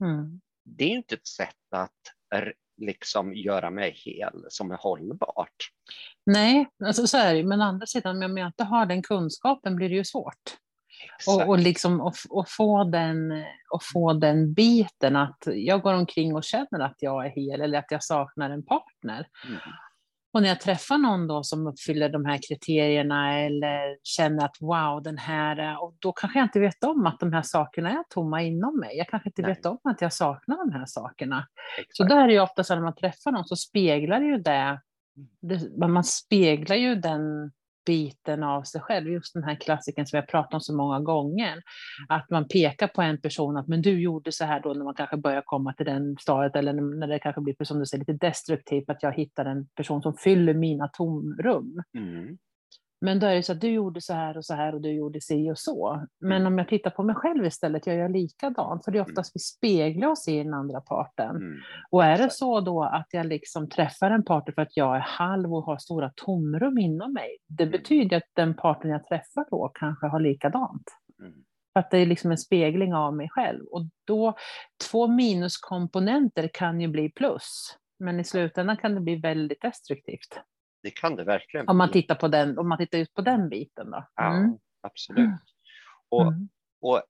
Mm. 0.04 0.40
Det 0.64 0.84
är 0.84 0.88
inte 0.88 1.14
ett 1.14 1.26
sätt 1.26 1.54
att 1.70 2.00
liksom 2.78 3.34
göra 3.34 3.70
mig 3.70 3.92
hel 4.04 4.44
som 4.48 4.70
är 4.70 4.76
hållbart. 4.76 5.70
Nej, 6.26 6.68
alltså 6.84 7.06
så 7.06 7.18
är 7.18 7.34
det 7.34 7.44
men 7.44 7.60
å 7.60 7.64
andra 7.64 7.86
sidan 7.86 8.22
om 8.22 8.36
jag 8.36 8.46
inte 8.48 8.64
har 8.64 8.86
den 8.86 9.02
kunskapen 9.02 9.76
blir 9.76 9.88
det 9.88 9.94
ju 9.94 10.04
svårt. 10.04 10.56
Och, 11.26 11.48
och, 11.48 11.58
liksom, 11.58 12.00
och, 12.00 12.14
och, 12.30 12.48
få 12.48 12.84
den, 12.84 13.44
och 13.70 13.82
få 13.92 14.12
den 14.12 14.52
biten 14.52 15.16
att 15.16 15.42
jag 15.46 15.82
går 15.82 15.94
omkring 15.94 16.34
och 16.34 16.44
känner 16.44 16.80
att 16.80 16.96
jag 16.98 17.26
är 17.26 17.30
hel 17.30 17.60
eller 17.60 17.78
att 17.78 17.90
jag 17.90 18.04
saknar 18.04 18.50
en 18.50 18.62
partner. 18.64 19.28
Mm. 19.46 19.60
Och 20.32 20.42
när 20.42 20.48
jag 20.48 20.60
träffar 20.60 20.98
någon 20.98 21.26
då 21.26 21.42
som 21.42 21.66
uppfyller 21.66 22.08
de 22.08 22.24
här 22.24 22.38
kriterierna 22.48 23.38
eller 23.38 23.98
känner 24.02 24.44
att 24.44 24.56
wow, 24.60 25.02
den 25.02 25.18
här, 25.18 25.82
och 25.82 25.96
då 25.98 26.12
kanske 26.12 26.38
jag 26.38 26.46
inte 26.46 26.60
vet 26.60 26.84
om 26.84 27.06
att 27.06 27.20
de 27.20 27.32
här 27.32 27.42
sakerna 27.42 27.90
är 27.90 28.04
tomma 28.08 28.42
inom 28.42 28.80
mig. 28.80 28.96
Jag 28.96 29.08
kanske 29.08 29.28
inte 29.28 29.42
Nej. 29.42 29.50
vet 29.50 29.66
om 29.66 29.78
att 29.84 30.00
jag 30.00 30.12
saknar 30.12 30.56
de 30.56 30.72
här 30.78 30.86
sakerna. 30.86 31.46
Exakt. 31.78 31.96
Så 31.96 32.04
där 32.04 32.24
är 32.24 32.28
det 32.28 32.40
ofta 32.40 32.64
så 32.64 32.74
när 32.74 32.82
man 32.82 32.94
träffar 32.94 33.32
någon 33.32 33.44
så 33.44 33.56
speglar 33.56 34.20
ju 34.20 34.38
det, 34.38 34.80
det, 35.40 35.88
man 35.88 36.04
speglar 36.04 36.76
ju 36.76 36.94
den 36.94 37.52
biten 37.88 38.42
av 38.42 38.62
sig 38.62 38.80
själv, 38.80 39.08
just 39.08 39.34
den 39.34 39.44
här 39.44 39.54
klassiken 39.54 40.06
som 40.06 40.16
vi 40.16 40.20
har 40.20 40.26
pratat 40.26 40.54
om 40.54 40.60
så 40.60 40.76
många 40.76 41.00
gånger. 41.00 41.62
Att 42.08 42.30
man 42.30 42.48
pekar 42.48 42.88
på 42.88 43.02
en 43.02 43.20
person, 43.20 43.56
att 43.56 43.68
men 43.68 43.82
du 43.82 44.00
gjorde 44.00 44.32
så 44.32 44.44
här 44.44 44.60
då 44.60 44.74
när 44.74 44.84
man 44.84 44.94
kanske 44.94 45.16
börjar 45.16 45.42
komma 45.46 45.72
till 45.72 45.86
den 45.86 46.16
stadiet, 46.20 46.56
eller 46.56 46.72
när 46.72 47.06
det 47.06 47.18
kanske 47.18 47.40
blir 47.40 47.64
som 47.64 47.78
du 47.78 47.86
säger, 47.86 48.04
lite 48.04 48.26
destruktivt, 48.26 48.90
att 48.90 49.02
jag 49.02 49.12
hittar 49.12 49.44
en 49.44 49.66
person 49.66 50.02
som 50.02 50.14
fyller 50.14 50.54
mina 50.54 50.88
tomrum. 50.88 51.82
Mm. 51.98 52.38
Men 53.00 53.18
då 53.20 53.26
är 53.26 53.34
det 53.34 53.42
så 53.42 53.52
att 53.52 53.60
du 53.60 53.68
gjorde 53.70 54.00
så 54.00 54.12
här 54.14 54.36
och 54.36 54.44
så 54.44 54.54
här 54.54 54.74
och 54.74 54.80
du 54.80 54.92
gjorde 54.92 55.20
si 55.20 55.50
och 55.50 55.58
så. 55.58 56.06
Men 56.20 56.40
Mm. 56.42 56.52
om 56.52 56.58
jag 56.58 56.68
tittar 56.68 56.90
på 56.90 57.02
mig 57.02 57.14
själv 57.14 57.44
istället, 57.46 57.86
jag 57.86 57.96
gör 57.96 58.08
likadant. 58.08 58.84
För 58.84 58.92
det 58.92 58.98
är 58.98 59.00
Mm. 59.00 59.10
oftast 59.10 59.36
vi 59.36 59.40
speglar 59.40 60.08
oss 60.08 60.28
i 60.28 60.42
den 60.42 60.54
andra 60.54 60.80
parten. 60.80 61.36
Mm. 61.36 61.58
Och 61.90 62.04
är 62.04 62.18
det 62.18 62.30
så 62.32 62.60
då 62.60 62.82
att 62.82 63.06
jag 63.10 63.26
liksom 63.26 63.68
träffar 63.68 64.10
en 64.10 64.24
partner 64.24 64.54
för 64.54 64.62
att 64.62 64.76
jag 64.76 64.96
är 64.96 65.00
halv 65.00 65.54
och 65.54 65.62
har 65.62 65.78
stora 65.78 66.12
tomrum 66.16 66.78
inom 66.78 67.12
mig, 67.12 67.36
det 67.48 67.62
Mm. 67.64 67.72
betyder 67.72 68.16
att 68.16 68.30
den 68.34 68.54
partner 68.54 68.90
jag 68.90 69.04
träffar 69.06 69.46
då 69.50 69.70
kanske 69.74 70.06
har 70.06 70.20
likadant. 70.20 70.84
Mm. 71.20 71.32
För 71.72 71.80
att 71.80 71.90
det 71.90 71.98
är 71.98 72.06
liksom 72.06 72.30
en 72.30 72.38
spegling 72.38 72.94
av 72.94 73.16
mig 73.16 73.28
själv. 73.30 73.64
Och 73.64 73.82
då, 74.06 74.34
två 74.90 75.06
minuskomponenter 75.06 76.50
kan 76.52 76.80
ju 76.80 76.88
bli 76.88 77.08
plus. 77.10 77.76
Men 77.98 78.20
i 78.20 78.24
slutändan 78.24 78.76
kan 78.76 78.94
det 78.94 79.00
bli 79.00 79.16
väldigt 79.16 79.60
destruktivt. 79.62 80.40
Det 80.82 80.90
kan 80.90 81.16
det 81.16 81.24
verkligen 81.24 81.68
Om 81.68 81.78
man 81.78 81.90
tittar, 81.90 82.14
på 82.14 82.28
den, 82.28 82.58
om 82.58 82.68
man 82.68 82.78
tittar 82.78 82.98
ut 82.98 83.14
på 83.14 83.20
den 83.22 83.48
biten 83.48 83.90
då. 83.90 84.08
Ja, 84.14 84.36
Mm. 84.36 84.58
absolut. 84.80 85.30
Och, 86.08 86.22
Mm. 86.32 86.48
och 86.80 87.02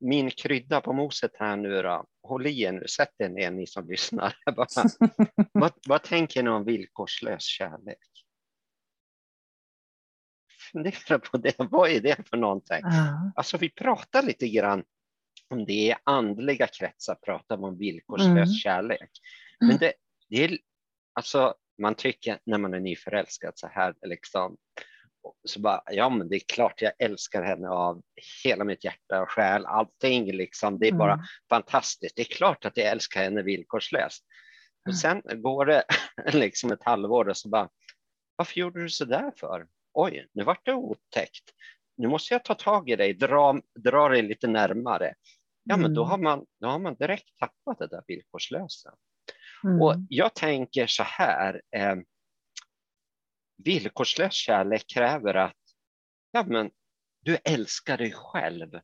min 0.00 0.30
krydda 0.30 0.80
på 0.80 0.92
moset 0.92 1.30
här 1.38 1.56
nu 1.56 1.82
då, 1.82 2.06
håll 2.22 2.46
i 2.46 2.62
er 2.62 2.72
nu, 2.72 2.86
sätt 2.88 3.14
er 3.18 3.28
ner 3.28 3.50
ni 3.50 3.66
som 3.66 3.88
lyssnar. 3.88 4.34
Bara, 4.56 4.66
vad, 5.52 5.72
vad 5.88 6.02
tänker 6.02 6.42
ni 6.42 6.50
om 6.50 6.64
villkorslös 6.64 7.42
kärlek? 7.42 7.98
Fundera 10.72 11.18
på 11.18 11.36
det, 11.36 11.54
vad 11.58 11.90
är 11.90 12.00
det 12.00 12.28
för 12.28 12.36
någonting? 12.36 12.80
Ja. 12.82 13.32
Alltså 13.36 13.56
vi 13.58 13.68
pratar 13.70 14.22
lite 14.22 14.48
grann 14.48 14.84
om 15.48 15.64
det 15.64 15.72
i 15.72 15.94
andliga 16.04 16.66
kretsar, 16.66 17.14
pratar 17.14 17.64
om 17.64 17.78
villkorslös 17.78 18.30
Mm. 18.30 18.46
kärlek. 18.46 19.10
Mm. 19.62 19.68
Men 19.68 19.78
det, 19.78 19.92
det 20.28 20.44
är, 20.44 20.58
alltså 21.12 21.54
man 21.80 21.94
tycker 21.94 22.38
när 22.46 22.58
man 22.58 22.74
är 22.74 22.80
nyförälskad 22.80 23.52
så 23.56 23.66
här 23.66 23.94
liksom, 24.06 24.56
så 25.44 25.60
bara, 25.60 25.82
ja 25.90 26.08
men 26.08 26.28
det 26.28 26.36
är 26.36 26.42
klart 26.54 26.82
jag 26.82 26.92
älskar 26.98 27.42
henne 27.42 27.68
av 27.68 28.02
hela 28.44 28.64
mitt 28.64 28.84
hjärta 28.84 29.22
och 29.22 29.30
själ, 29.30 29.66
allting 29.66 30.32
liksom, 30.32 30.78
det 30.78 30.88
är 30.88 30.92
bara 30.92 31.12
Mm. 31.14 31.24
fantastiskt. 31.48 32.16
Det 32.16 32.22
är 32.22 32.34
klart 32.36 32.64
att 32.64 32.76
jag 32.76 32.86
älskar 32.86 33.22
henne 33.22 33.42
villkorslöst. 33.42 34.24
Och 34.88 34.96
sen 34.96 35.22
går 35.42 35.66
det 35.66 35.84
liksom 36.32 36.72
ett 36.72 36.84
halvår 36.84 37.28
och 37.28 37.36
så 37.36 37.48
bara, 37.48 37.68
varför 38.36 38.60
gjorde 38.60 38.82
du 38.82 38.88
så 38.90 39.04
där 39.04 39.32
för? 39.36 39.66
Oj, 39.92 40.26
nu 40.32 40.44
vart 40.44 40.66
det 40.66 40.72
otäckt. 40.74 41.50
Nu 41.96 42.08
måste 42.08 42.34
jag 42.34 42.44
ta 42.44 42.54
tag 42.54 42.90
i 42.90 42.96
dig, 42.96 43.14
dra, 43.14 43.60
dra 43.78 44.08
dig 44.08 44.22
lite 44.22 44.46
närmare. 44.46 45.14
Ja, 45.62 45.76
men 45.76 45.94
då 45.94 46.00
Mm. 46.02 46.10
har 46.10 46.18
man, 46.18 46.46
då 46.60 46.68
har 46.68 46.78
man 46.78 46.94
direkt 46.94 47.38
tappat 47.38 47.78
det 47.78 47.86
där 47.86 48.02
villkorslösa. 48.06 48.94
Mm. 49.64 49.82
Och 49.82 49.94
jag 50.08 50.34
tänker 50.34 50.86
så 50.86 51.02
här, 51.02 51.62
eh, 51.76 51.96
villkorslös 53.64 54.32
kärlek 54.32 54.84
kräver 54.94 55.34
att 55.34 55.56
ja, 56.30 56.44
men, 56.46 56.70
du 57.20 57.36
älskar 57.44 57.98
dig 57.98 58.12
själv 58.12 58.80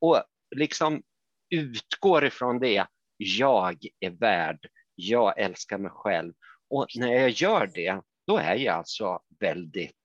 och 0.00 0.24
liksom 0.56 1.02
utgår 1.50 2.24
ifrån 2.24 2.58
det. 2.58 2.86
Jag 3.16 3.76
är 4.00 4.10
värd, 4.10 4.66
jag 4.94 5.38
älskar 5.38 5.78
mig 5.78 5.90
själv 5.90 6.32
och 6.68 6.86
när 6.96 7.12
jag 7.12 7.30
gör 7.30 7.70
det, 7.74 8.00
då 8.26 8.36
är 8.36 8.54
jag 8.54 8.74
alltså 8.74 9.20
väldigt 9.40 9.96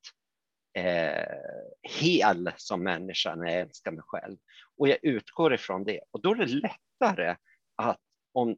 eh, 0.78 1.38
hel 1.82 2.52
som 2.58 2.84
människa 2.84 3.36
när 3.36 3.52
jag 3.52 3.62
älskar 3.62 3.92
mig 3.92 4.04
själv. 4.08 4.38
Och 4.78 4.88
jag 4.88 4.98
utgår 5.02 5.54
ifrån 5.54 5.84
det 5.84 6.02
och 6.12 6.22
då 6.22 6.32
är 6.32 6.36
det 6.36 6.46
lättare 6.46 7.36
att, 7.76 8.00
om, 8.34 8.58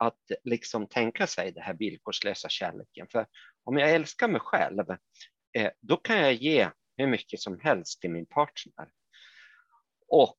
att 0.00 0.18
liksom 0.44 0.86
tänka 0.86 1.26
sig 1.26 1.52
det 1.52 1.60
här 1.60 1.74
villkorslösa 1.74 2.48
kärleken. 2.48 3.06
För 3.12 3.26
om 3.64 3.78
jag 3.78 3.90
älskar 3.90 4.28
mig 4.28 4.40
själv, 4.40 4.90
eh, 5.58 5.70
då 5.80 5.96
kan 5.96 6.18
jag 6.18 6.32
ge 6.32 6.68
hur 6.96 7.06
mycket 7.06 7.40
som 7.40 7.60
helst 7.60 8.00
till 8.00 8.10
min 8.10 8.26
partner. 8.26 8.88
Och 10.08 10.38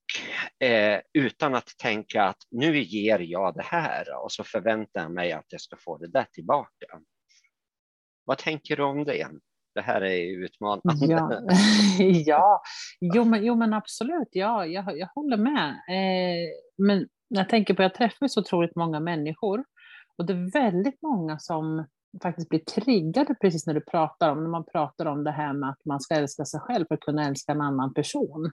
eh, 0.68 1.02
utan 1.14 1.56
att 1.56 1.78
tänka 1.78 2.24
att 2.24 2.38
nu 2.52 2.80
ger 2.84 3.20
jag 3.20 3.56
det 3.56 3.64
här 3.64 4.24
och 4.24 4.32
så 4.32 4.44
förväntar 4.44 5.02
jag 5.02 5.12
mig 5.12 5.32
att 5.32 5.46
jag 5.48 5.62
ska 5.62 5.76
få 5.78 5.98
det 5.98 6.08
där 6.08 6.26
tillbaka. 6.32 7.02
Vad 8.26 8.38
tänker 8.38 8.76
du 8.78 8.84
om 8.84 9.04
det? 9.04 9.28
Det 9.76 9.82
här 9.82 10.02
är 10.02 10.44
utmanande. 10.44 11.06
Ja, 11.06 11.42
ja. 12.26 12.62
Jo, 13.00 13.24
men, 13.24 13.46
jo, 13.46 13.56
men 13.56 13.74
absolut. 13.74 14.30
Ja, 14.32 14.66
jag, 14.66 14.98
jag 14.98 15.08
håller 15.08 15.38
med. 15.38 15.70
Eh, 15.70 16.50
men 16.78 17.08
jag 17.34 17.50
tänker 17.50 17.74
på, 17.74 17.84
jag 17.84 17.94
träffar 17.94 18.28
så 18.28 18.40
otroligt 18.40 18.76
många 18.76 19.00
människor 19.00 19.64
och 20.18 20.26
det 20.26 20.34
är 20.34 20.52
väldigt 20.52 21.02
många 21.02 21.40
som 21.40 21.86
faktiskt 22.22 22.50
blir 22.50 22.60
triggade 22.60 23.36
precis 23.42 23.68
när 23.68 23.74
du 23.74 23.82
pratar 23.82 24.32
om, 24.32 24.44
när 24.44 24.50
man 24.50 24.66
pratar 24.66 25.06
om 25.06 25.24
det 25.24 25.32
här 25.32 25.54
med 25.54 25.70
att 25.70 25.86
man 25.86 26.00
ska 26.00 26.16
älska 26.16 26.46
sig 26.46 26.60
själv 26.60 26.86
för 26.88 26.96
att 26.96 27.02
kunna 27.02 27.28
älska 27.28 27.52
en 27.52 27.62
annan 27.62 27.94
person. 27.94 28.52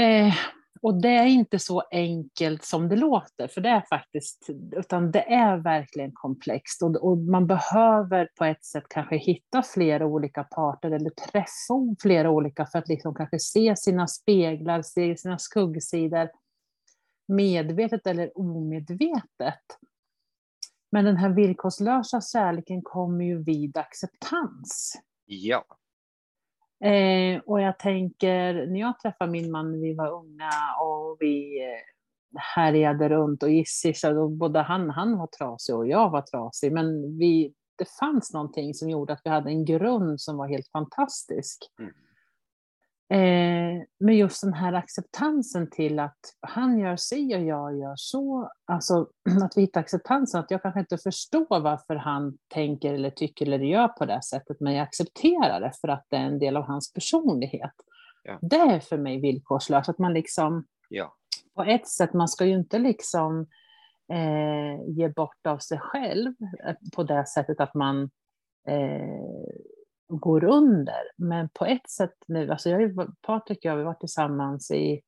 Eh, 0.00 0.34
och 0.82 1.02
det 1.02 1.08
är 1.08 1.26
inte 1.26 1.58
så 1.58 1.82
enkelt 1.90 2.64
som 2.64 2.88
det 2.88 2.96
låter, 2.96 3.48
för 3.48 3.60
det 3.60 3.68
är 3.68 3.82
faktiskt, 3.90 4.50
utan 4.76 5.10
det 5.10 5.32
är 5.32 5.56
verkligen 5.56 6.12
komplext 6.14 6.82
och, 6.82 6.96
och 6.96 7.18
man 7.18 7.46
behöver 7.46 8.28
på 8.38 8.44
ett 8.44 8.64
sätt 8.64 8.84
kanske 8.88 9.16
hitta 9.16 9.62
flera 9.62 10.06
olika 10.06 10.44
parter 10.44 10.90
eller 10.90 11.10
träffa 11.10 11.96
flera 12.02 12.30
olika 12.30 12.66
för 12.66 12.78
att 12.78 12.88
liksom 12.88 13.14
kanske 13.14 13.38
se 13.38 13.76
sina 13.76 14.06
speglar, 14.06 14.82
se 14.82 15.16
sina 15.16 15.38
skuggsidor 15.38 16.28
medvetet 17.30 18.06
eller 18.06 18.38
omedvetet. 18.38 19.64
Men 20.92 21.04
den 21.04 21.16
här 21.16 21.30
villkorslösa 21.30 22.20
kärleken 22.20 22.82
kommer 22.82 23.24
ju 23.24 23.42
vid 23.42 23.76
acceptans. 23.76 25.02
Ja, 25.26 25.64
Eh, 26.84 27.40
och 27.46 27.60
jag 27.60 27.78
tänker, 27.78 28.66
när 28.66 28.80
jag 28.80 28.98
träffade 28.98 29.30
min 29.30 29.50
man 29.50 29.72
när 29.72 29.78
vi 29.78 29.94
var 29.94 30.10
unga 30.10 30.50
och 30.82 31.16
vi 31.20 31.64
eh, 31.64 32.40
härjade 32.40 33.08
runt 33.08 33.42
och 33.42 33.50
gissade, 33.50 34.20
och 34.20 34.30
både 34.30 34.60
han, 34.60 34.90
han 34.90 35.18
var 35.18 35.26
trasig 35.26 35.74
och 35.74 35.88
jag 35.88 36.10
var 36.10 36.22
trasig, 36.22 36.72
men 36.72 37.18
vi, 37.18 37.54
det 37.78 37.88
fanns 38.00 38.32
någonting 38.32 38.74
som 38.74 38.90
gjorde 38.90 39.12
att 39.12 39.20
vi 39.24 39.30
hade 39.30 39.50
en 39.50 39.64
grund 39.64 40.20
som 40.20 40.36
var 40.36 40.48
helt 40.48 40.68
fantastisk. 40.68 41.58
Mm. 41.78 41.92
Eh, 43.10 43.82
men 44.00 44.16
just 44.16 44.42
den 44.42 44.52
här 44.52 44.72
acceptansen 44.72 45.70
till 45.70 45.98
att 45.98 46.18
han 46.40 46.78
gör 46.78 46.96
si 46.96 47.36
och 47.36 47.40
jag 47.40 47.78
gör 47.78 47.94
så, 47.96 48.50
alltså 48.64 49.08
att 49.44 49.56
vi 49.56 49.60
hittar 49.60 49.80
acceptansen, 49.80 50.40
att 50.40 50.50
jag 50.50 50.62
kanske 50.62 50.80
inte 50.80 50.98
förstår 50.98 51.60
varför 51.60 51.94
han 51.94 52.38
tänker 52.48 52.94
eller 52.94 53.10
tycker 53.10 53.46
eller 53.46 53.58
gör 53.58 53.88
på 53.88 54.06
det 54.06 54.22
sättet, 54.22 54.60
men 54.60 54.74
jag 54.74 54.82
accepterar 54.82 55.60
det 55.60 55.72
för 55.80 55.88
att 55.88 56.06
det 56.08 56.16
är 56.16 56.24
en 56.24 56.38
del 56.38 56.56
av 56.56 56.64
hans 56.64 56.92
personlighet. 56.92 57.74
Ja. 58.22 58.38
Det 58.42 58.56
är 58.56 58.80
för 58.80 58.98
mig 58.98 59.20
villkorslöst, 59.20 59.88
att 59.88 59.98
man 59.98 60.12
liksom 60.12 60.64
ja, 60.88 61.14
på 61.54 61.62
ett 61.62 61.88
sätt, 61.88 62.12
man 62.12 62.28
ska 62.28 62.44
ju 62.44 62.54
inte 62.54 62.78
liksom 62.78 63.46
eh, 64.12 64.88
ge 64.88 65.08
bort 65.08 65.46
av 65.46 65.58
sig 65.58 65.78
själv 65.78 66.34
eh, 66.66 66.74
på 66.94 67.02
det 67.02 67.26
sättet 67.26 67.60
att 67.60 67.74
man 67.74 68.10
eh, 68.68 69.54
går 70.10 70.44
under. 70.44 71.10
Men 71.16 71.48
på 71.48 71.64
ett 71.64 71.90
sätt 71.90 72.14
nu, 72.26 72.50
alltså 72.50 72.70
jag, 72.70 72.80
ju- 72.82 72.96
Patrik 73.22 73.58
och 73.58 73.64
jag 73.64 73.76
har 73.76 73.82
varit 73.82 74.00
tillsammans 74.00 74.70
i 74.70 75.02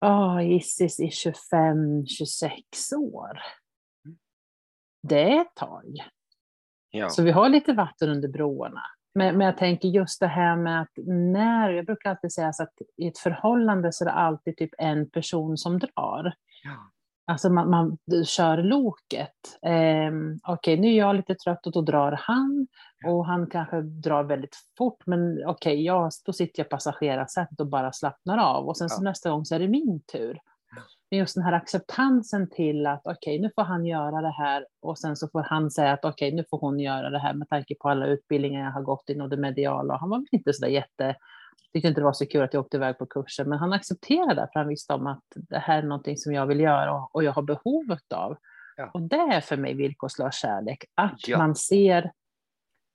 oh, 0.00 0.50
Isis 0.56 1.00
i 1.00 1.08
25-26 1.08 2.94
år. 2.96 3.38
Det 5.02 5.32
är 5.32 5.40
ett 5.40 5.54
tag. 5.54 5.96
ja, 6.90 7.08
Så 7.08 7.22
vi 7.22 7.30
har 7.30 7.48
lite 7.48 7.72
vatten 7.72 8.08
under 8.08 8.28
broarna. 8.28 8.82
Men, 9.14 9.38
men 9.38 9.46
jag 9.46 9.58
tänker 9.58 9.88
just 9.88 10.20
det 10.20 10.26
här 10.26 10.56
med 10.56 10.80
att 10.82 10.92
när, 11.32 11.70
jag 11.70 11.86
brukar 11.86 12.10
alltid 12.10 12.32
säga 12.32 12.48
att 12.48 12.78
i 12.96 13.08
ett 13.08 13.18
förhållande 13.18 13.92
så 13.92 14.04
är 14.04 14.06
det 14.06 14.12
alltid 14.12 14.56
typ 14.56 14.70
en 14.78 15.10
person 15.10 15.56
som 15.58 15.78
drar. 15.78 16.34
ja, 16.64 16.90
Alltså 17.30 17.50
man, 17.50 17.70
man 17.70 17.98
kör 18.26 18.56
loket. 18.62 19.58
Eh, 19.62 20.12
okej, 20.46 20.76
nu 20.76 20.88
är 20.88 20.98
jag 20.98 21.16
lite 21.16 21.34
trött 21.34 21.66
och 21.66 21.72
då 21.72 21.82
drar 21.82 22.12
han. 22.12 22.66
Och 23.06 23.26
han 23.26 23.46
kanske 23.46 23.80
drar 23.82 24.22
väldigt 24.24 24.56
fort, 24.78 25.06
men 25.06 25.46
okej, 25.46 25.84
jag, 25.84 26.10
då 26.26 26.32
sitter 26.32 26.60
jag 26.60 26.68
på 26.68 26.76
passagerarsätet 26.76 27.60
och 27.60 27.66
bara 27.66 27.92
slappnar 27.92 28.38
av. 28.38 28.68
Och 28.68 28.76
sen 28.76 28.88
så 28.88 29.02
Ja. 29.04 29.10
nästa 29.10 29.30
gång 29.30 29.44
så 29.44 29.54
är 29.54 29.58
det 29.58 29.68
min 29.68 30.00
tur. 30.12 30.38
Men 31.10 31.18
just 31.18 31.34
den 31.34 31.44
här 31.44 31.52
acceptansen 31.52 32.50
till 32.50 32.86
att 32.86 33.00
okej, 33.04 33.38
nu 33.40 33.50
får 33.54 33.62
han 33.62 33.86
göra 33.86 34.20
det 34.20 34.30
här 34.38 34.66
och 34.82 34.98
sen 34.98 35.16
så 35.16 35.28
får 35.28 35.42
han 35.42 35.70
säga 35.70 35.92
att 35.92 36.04
okej, 36.04 36.32
nu 36.32 36.44
får 36.50 36.58
hon 36.58 36.80
göra 36.80 37.10
det 37.10 37.18
här 37.18 37.34
med 37.34 37.48
tanke 37.48 37.74
på 37.80 37.88
alla 37.88 38.06
utbildningar 38.06 38.64
jag 38.64 38.72
har 38.72 38.82
gått 38.82 39.08
inom 39.08 39.28
det 39.28 39.36
mediala. 39.36 39.96
Han 39.96 40.10
var 40.10 40.18
väl 40.18 40.26
inte 40.32 40.52
så 40.52 40.64
där 40.64 40.70
jätte, 40.72 41.14
tyckte 41.72 41.88
inte 41.88 42.00
det 42.00 42.04
var 42.04 42.12
så 42.12 42.26
kul 42.26 42.42
att 42.42 42.54
jag 42.54 42.60
åkte 42.64 42.76
iväg 42.76 42.98
på 42.98 43.06
kurser, 43.06 43.44
men 43.44 43.58
han 43.58 43.72
accepterade 43.72 44.34
det 44.34 44.48
för 44.52 44.60
han 44.60 44.68
visste 44.68 44.94
om 44.94 45.06
att 45.06 45.24
det 45.36 45.58
här 45.58 45.78
är 45.78 45.82
någonting 45.82 46.16
som 46.16 46.32
jag 46.32 46.46
vill 46.46 46.60
göra 46.60 46.92
och, 47.12 47.24
jag 47.24 47.32
har 47.32 47.42
behovet 47.42 48.12
av. 48.12 48.36
Ja. 48.76 48.90
Och 48.94 49.02
det 49.02 49.16
är 49.16 49.40
för 49.40 49.56
mig 49.56 49.74
villkorslös 49.74 50.34
kärlek, 50.34 50.84
att 50.94 51.28
Ja. 51.28 51.38
man 51.38 51.54
ser 51.54 52.12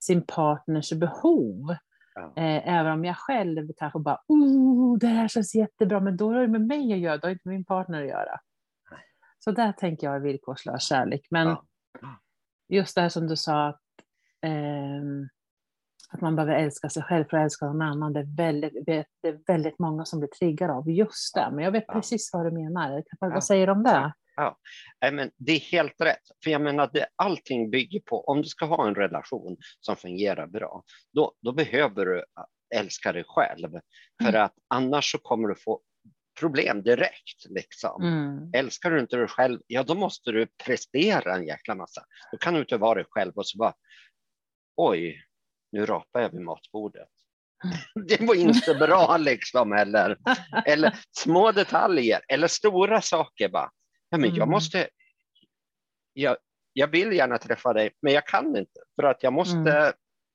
sin 0.00 0.22
partners 0.26 0.92
behov. 0.92 1.76
ja, 2.14 2.32
Eh, 2.36 2.68
även 2.78 2.92
om 2.92 3.04
jag 3.04 3.16
själv 3.16 3.72
kanske 3.76 3.98
bara, 3.98 4.18
oh, 4.28 4.98
det 4.98 5.06
här 5.06 5.28
känns 5.28 5.54
jättebra, 5.54 6.00
men 6.00 6.16
då 6.16 6.30
är 6.30 6.40
det 6.40 6.48
med 6.48 6.66
mig 6.66 6.92
att 6.92 6.98
göra, 6.98 7.16
det 7.18 7.30
inte 7.32 7.48
med 7.48 7.54
min 7.54 7.64
partner 7.64 8.02
att 8.02 8.08
göra. 8.08 8.40
Nej. 8.90 9.00
Så 9.38 9.50
där 9.50 9.72
tänker 9.72 10.06
jag 10.06 10.16
är 10.16 10.20
villkorslös 10.20 10.82
kärlek. 10.82 11.26
Men 11.30 11.56
just 12.68 12.94
det 12.94 13.00
här 13.00 13.08
som 13.08 13.26
du 13.26 13.36
sa, 13.36 13.66
att, 13.68 13.80
ehm, 14.40 15.28
att 16.12 16.20
man 16.20 16.36
behöver 16.36 16.54
älska 16.54 16.88
sig 16.88 17.02
själv 17.02 17.24
för 17.30 17.36
att 17.36 17.44
älska 17.44 17.66
någon 17.66 17.82
annan. 17.82 18.12
Det 18.12 18.20
är 18.20 18.36
väldigt, 18.36 18.86
det 18.86 19.28
är 19.28 19.38
väldigt 19.46 19.78
många 19.78 20.04
som 20.04 20.20
blir 20.20 20.28
triggade 20.28 20.72
av 20.72 20.90
just 20.90 21.34
det. 21.34 21.48
Men 21.52 21.64
jag 21.64 21.72
vet 21.72 21.84
ja. 21.88 21.94
precis 21.94 22.30
vad 22.32 22.46
du 22.46 22.50
menar. 22.50 23.02
Vad 23.20 23.32
ja. 23.32 23.40
säger 23.40 23.66
du 23.66 23.72
om 23.72 23.82
det? 23.82 24.12
Ja, 24.36 24.58
men 25.12 25.30
det 25.36 25.52
är 25.52 25.60
helt 25.60 26.00
rätt. 26.00 26.22
För 26.44 26.50
jag 26.50 26.60
menar, 26.60 26.90
det, 26.92 27.06
allting 27.16 27.70
bygger 27.70 28.00
på, 28.00 28.24
om 28.24 28.42
du 28.42 28.48
ska 28.48 28.64
ha 28.64 28.88
en 28.88 28.94
relation 28.94 29.56
som 29.80 29.96
fungerar 29.96 30.46
bra, 30.46 30.84
då, 31.12 31.32
då 31.42 31.52
behöver 31.52 32.06
du 32.06 32.24
älska 32.74 33.12
dig 33.12 33.24
själv. 33.26 33.70
För 34.22 34.28
mm. 34.28 34.42
att 34.42 34.54
annars 34.68 35.12
så 35.12 35.18
kommer 35.18 35.48
du 35.48 35.54
få 35.54 35.80
problem 36.40 36.82
direkt. 36.82 37.46
Liksom. 37.48 38.02
Mm. 38.02 38.50
Älskar 38.54 38.90
du 38.90 39.00
inte 39.00 39.16
dig 39.16 39.28
själv, 39.28 39.60
ja 39.66 39.82
då 39.82 39.94
måste 39.94 40.32
du 40.32 40.46
prestera 40.64 41.36
en 41.36 41.46
jäkla 41.46 41.74
massa. 41.74 42.02
Då 42.32 42.38
kan 42.38 42.54
du 42.54 42.60
inte 42.60 42.76
vara 42.76 42.94
dig 42.94 43.04
själv 43.10 43.32
och 43.34 43.46
så 43.46 43.58
bara, 43.58 43.74
oj, 44.76 45.22
nu 45.72 45.86
rapar 45.86 46.20
jag 46.20 46.30
vid 46.30 46.40
matbordet. 46.40 47.08
Det 48.08 48.20
var 48.20 48.34
inte 48.34 48.74
bra 48.74 49.16
liksom, 49.16 49.72
eller, 49.72 50.16
eller 50.66 50.98
små 51.10 51.52
detaljer 51.52 52.20
eller 52.28 52.48
stora 52.48 53.02
saker. 53.02 53.48
Bara. 53.48 53.70
Ja, 54.08 54.18
men 54.18 54.28
jag 54.28 54.36
mm. 54.36 54.50
måste, 54.50 54.88
jag, 56.12 56.36
jag 56.72 56.88
vill 56.88 57.12
gärna 57.12 57.38
träffa 57.38 57.72
dig, 57.72 57.92
men 58.02 58.12
jag 58.12 58.26
kan 58.26 58.56
inte 58.56 58.80
för 59.00 59.08
att 59.08 59.22
jag 59.22 59.32
måste 59.32 59.56
mm. 59.56 59.92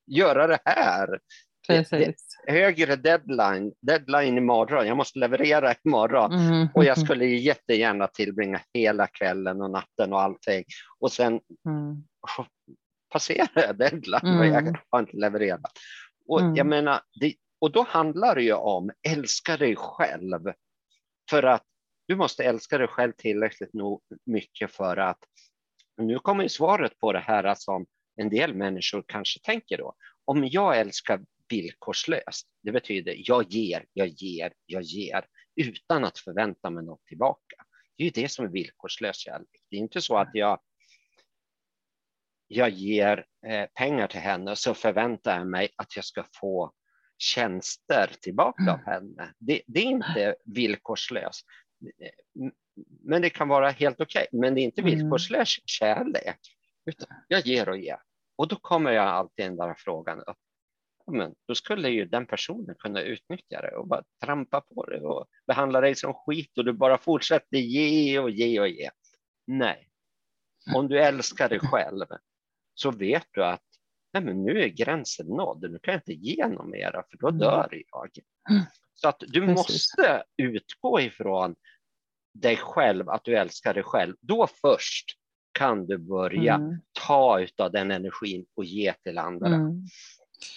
göra 0.07 0.47
det 0.47 0.59
här. 0.65 1.19
Precis. 1.67 2.15
högre 2.47 2.95
deadline, 2.95 3.73
deadline 3.81 4.37
imorgon, 4.37 4.87
jag 4.87 4.97
måste 4.97 5.19
leverera 5.19 5.75
imorgon 5.85 6.31
mm. 6.33 6.67
och 6.73 6.85
jag 6.85 6.99
skulle 6.99 7.25
jättegärna 7.25 8.07
tillbringa 8.07 8.61
hela 8.73 9.07
kvällen 9.07 9.61
och 9.61 9.71
natten 9.71 10.13
och 10.13 10.21
allting 10.21 10.63
och 10.99 11.11
sen 11.11 11.39
mm. 11.65 12.03
Passerar 13.11 13.49
jag 13.55 13.77
deadline 13.77 14.19
mm. 14.23 14.39
och 14.39 14.45
jag 14.45 14.77
har 14.89 14.99
inte 14.99 15.17
levererat. 15.17 15.71
Och 16.27 16.41
jag 16.41 16.57
mm. 16.57 16.67
menar, 16.67 17.01
det, 17.19 17.33
och 17.59 17.71
då 17.71 17.83
handlar 17.83 18.35
det 18.35 18.43
ju 18.43 18.53
om 18.53 18.91
älska 19.07 19.57
dig 19.57 19.75
själv 19.75 20.53
för 21.29 21.43
att 21.43 21.63
du 22.07 22.15
måste 22.15 22.43
älska 22.43 22.77
dig 22.77 22.87
själv 22.87 23.11
tillräckligt 23.17 23.71
mycket 24.25 24.71
för 24.71 24.97
att 24.97 25.19
nu 25.97 26.19
kommer 26.19 26.47
svaret 26.47 26.97
på 26.97 27.13
det 27.13 27.19
här 27.19 27.55
som 27.57 27.85
en 28.15 28.29
del 28.29 28.53
människor 28.53 29.03
kanske 29.07 29.39
tänker 29.39 29.77
då. 29.77 29.95
Om 30.25 30.47
jag 30.47 30.79
älskar 30.79 31.21
villkorslöst, 31.49 32.47
det 32.63 32.71
betyder 32.71 33.15
jag 33.17 33.45
ger, 33.49 33.85
jag 33.93 34.07
ger, 34.07 34.53
jag 34.65 34.81
ger 34.81 35.25
utan 35.55 36.03
att 36.05 36.19
förvänta 36.19 36.69
mig 36.69 36.83
något 36.83 37.05
tillbaka. 37.05 37.55
Det 37.97 38.03
är 38.03 38.05
ju 38.05 38.11
det 38.11 38.29
som 38.29 38.45
är 38.45 38.49
villkorslös 38.49 39.17
kärlek. 39.17 39.61
Det 39.69 39.75
är 39.75 39.79
inte 39.79 40.01
så 40.01 40.17
att 40.17 40.29
jag 40.33 40.59
jag 42.53 42.69
ger 42.69 43.25
eh, 43.47 43.65
pengar 43.73 44.07
till 44.07 44.19
henne 44.19 44.55
så 44.55 44.73
förväntar 44.73 45.37
jag 45.37 45.47
mig 45.47 45.69
att 45.75 45.95
jag 45.95 46.05
ska 46.05 46.23
få 46.41 46.71
tjänster 47.17 48.11
tillbaka 48.21 48.61
mm. 48.61 48.73
av 48.73 48.79
henne. 48.79 49.33
Det, 49.37 49.61
det, 49.67 49.79
är 49.79 49.85
inte 49.85 50.35
villkorslöst. 50.45 51.45
Men 53.03 53.21
det 53.21 53.29
kan 53.29 53.47
vara 53.47 53.69
helt 53.69 54.01
okej. 54.01 54.27
Okay. 54.31 54.39
Men 54.39 54.55
det 54.55 54.61
är 54.61 54.63
inte 54.63 54.81
mm. 54.81 54.95
villkorslös 54.95 55.55
kärlek. 55.65 56.39
Utan 56.85 57.07
jag 57.27 57.45
ger 57.45 57.69
och 57.69 57.77
ger. 57.77 57.99
Och 58.35 58.47
då 58.47 58.55
kommer 58.55 58.91
jag 58.91 59.07
alltid 59.07 59.45
den 59.45 59.55
där 59.55 59.75
frågan 59.77 60.19
upp. 60.19 60.37
Men 61.11 61.33
då 61.47 61.55
skulle 61.55 61.89
ju 61.89 62.05
den 62.05 62.25
personen 62.25 62.75
kunna 62.79 63.01
utnyttja 63.01 63.61
det 63.61 63.75
och 63.75 63.87
bara 63.87 64.03
trampa 64.23 64.61
på 64.61 64.85
det 64.85 65.01
och 65.01 65.25
behandla 65.47 65.81
dig 65.81 65.95
som 65.95 66.13
skit 66.13 66.57
och 66.57 66.65
du 66.65 66.73
bara 66.73 66.97
fortsätter 66.97 67.57
ge 67.57 68.19
och 68.19 68.29
ge 68.29 68.59
och 68.59 68.67
ge. 68.67 68.89
Nej, 69.47 69.87
om 70.75 70.87
du 70.87 70.99
älskar 70.99 71.49
dig 71.49 71.59
själv 71.59 72.05
så 72.81 72.91
vet 72.91 73.27
du 73.31 73.45
att 73.45 73.63
nej 74.13 74.23
men 74.23 74.43
nu 74.43 74.61
är 74.63 74.67
gränsen 74.67 75.27
nådd, 75.27 75.71
nu 75.71 75.79
kan 75.79 75.91
jag 75.91 75.99
inte 75.99 76.13
ge 76.13 76.47
något 76.47 76.67
mera 76.67 77.03
för 77.09 77.17
då 77.17 77.27
mm. 77.27 77.39
dör 77.39 77.83
jag. 77.91 78.09
Mm. 78.49 78.63
Så 78.93 79.07
att 79.07 79.19
du 79.19 79.41
Precis. 79.41 79.55
måste 79.55 80.23
utgå 80.37 81.01
ifrån 81.01 81.55
dig 82.33 82.57
själv, 82.57 83.09
att 83.09 83.23
du 83.23 83.37
älskar 83.37 83.73
dig 83.73 83.83
själv. 83.83 84.15
Då 84.21 84.47
först 84.47 85.05
kan 85.51 85.87
du 85.87 85.97
börja 85.97 86.53
mm. 86.53 86.77
ta 87.07 87.47
av 87.57 87.71
den 87.71 87.91
energin 87.91 88.45
och 88.55 88.65
ge 88.65 88.93
till 88.93 89.17
andra. 89.17 89.47
Mm. 89.47 89.87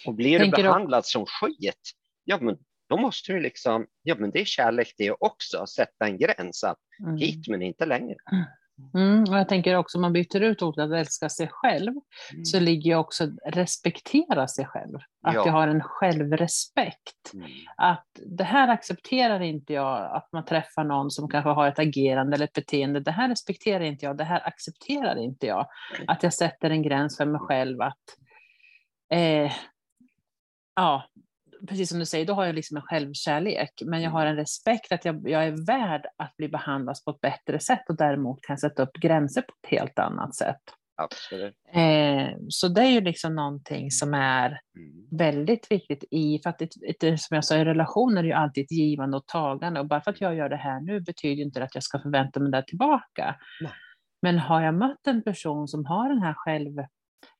Och 0.05 0.13
blir 0.13 0.39
Tänker 0.39 0.57
du 0.57 0.63
behandlad 0.63 1.03
du... 1.03 1.07
som 1.07 1.25
skit, 1.25 1.91
ja 2.23 2.37
men 2.41 2.57
då 2.89 2.97
måste 2.97 3.31
du 3.31 3.39
liksom, 3.39 3.87
ja 4.03 4.15
men 4.19 4.31
det 4.31 4.41
är 4.41 4.45
kärlek 4.45 4.93
det 4.97 5.11
också, 5.11 5.65
sätta 5.65 6.05
en 6.05 6.17
gräns 6.17 6.63
att 6.63 6.79
mm. 6.99 7.17
hit 7.17 7.47
men 7.47 7.61
inte 7.61 7.85
längre. 7.85 8.17
Mm. 8.93 9.23
Och 9.23 9.37
jag 9.37 9.49
tänker 9.49 9.75
också 9.75 9.97
om 9.97 10.01
man 10.01 10.13
byter 10.13 10.41
ut 10.41 10.61
ordet 10.61 10.85
att 10.85 10.91
älska 10.91 11.29
sig 11.29 11.47
själv 11.51 11.93
mm. 12.33 12.45
så 12.45 12.59
ligger 12.59 12.91
ju 12.91 12.95
också 12.95 13.27
respektera 13.45 14.47
sig 14.47 14.65
själv. 14.65 14.95
Att 15.21 15.33
ja. 15.33 15.45
jag 15.45 15.53
har 15.53 15.67
en 15.67 15.83
självrespekt. 15.83 17.33
Mm. 17.33 17.49
Att 17.77 18.07
det 18.25 18.43
här 18.43 18.67
accepterar 18.67 19.39
inte 19.39 19.73
jag, 19.73 20.15
att 20.15 20.31
man 20.31 20.45
träffar 20.45 20.83
någon 20.83 21.11
som 21.11 21.29
kanske 21.29 21.49
har 21.49 21.67
ett 21.67 21.79
agerande 21.79 22.35
eller 22.35 22.45
ett 22.45 22.53
beteende. 22.53 22.99
Det 22.99 23.11
här 23.11 23.29
respekterar 23.29 23.83
inte 23.83 24.05
jag, 24.05 24.17
det 24.17 24.23
här 24.23 24.47
accepterar 24.47 25.15
inte 25.15 25.47
jag. 25.47 25.67
Att 26.07 26.23
jag 26.23 26.33
sätter 26.33 26.69
en 26.69 26.81
gräns 26.81 27.17
för 27.17 27.25
mig 27.25 27.41
själv 27.41 27.81
att 27.81 28.03
eh, 29.11 29.51
ja, 30.75 31.03
precis 31.67 31.89
som 31.89 31.99
du 31.99 32.05
säger, 32.05 32.25
då 32.25 32.33
har 32.33 32.45
jag 32.45 32.55
liksom 32.55 32.77
en 32.77 32.83
självkärlek, 32.83 33.81
men 33.85 34.01
jag 34.01 34.11
har 34.11 34.21
mm. 34.21 34.31
en 34.31 34.37
respekt 34.37 34.91
att 34.91 35.05
jag, 35.05 35.29
jag 35.29 35.45
är 35.45 35.65
värd 35.65 36.05
att 36.17 36.37
bli 36.37 36.49
behandlad 36.49 36.95
på 37.05 37.11
ett 37.11 37.21
bättre 37.21 37.59
sätt 37.59 37.89
och 37.89 37.97
däremot 37.97 38.41
kan 38.41 38.57
sätta 38.57 38.83
upp 38.83 38.93
gränser 38.93 39.41
på 39.41 39.53
ett 39.63 39.69
helt 39.69 39.99
annat 39.99 40.35
sätt. 40.35 40.61
Absolut. 40.97 41.55
Eh, 41.73 42.37
så 42.49 42.67
det 42.67 42.81
är 42.81 42.89
ju 42.89 43.01
liksom 43.01 43.35
någonting 43.35 43.91
som 43.91 44.13
är 44.13 44.45
mm. 44.47 45.07
väldigt 45.11 45.71
viktigt 45.71 46.03
i, 46.11 46.39
för 46.43 46.49
att 46.49 46.59
det, 46.59 46.69
det, 46.99 47.17
som 47.17 47.35
jag 47.35 47.45
sa 47.45 47.57
i 47.57 47.65
relationer 47.65 48.23
är 48.23 48.27
ju 48.27 48.33
alltid 48.33 48.63
ett 48.63 48.71
givande 48.71 49.17
och 49.17 49.27
tagande 49.27 49.79
och 49.79 49.87
bara 49.87 50.01
för 50.01 50.11
att 50.11 50.21
jag 50.21 50.35
gör 50.35 50.49
det 50.49 50.55
här 50.55 50.81
nu 50.81 50.99
betyder 50.99 51.43
inte 51.43 51.59
det 51.59 51.65
att 51.65 51.75
jag 51.75 51.83
ska 51.83 51.99
förvänta 51.99 52.39
mig 52.39 52.51
det 52.51 52.63
tillbaka. 52.67 53.35
Nej. 53.61 53.71
Men 54.21 54.39
har 54.39 54.61
jag 54.61 54.73
mött 54.73 55.07
en 55.07 55.23
person 55.23 55.67
som 55.67 55.85
har 55.85 56.09
den 56.09 56.21
här 56.21 56.33
själv, 56.33 56.85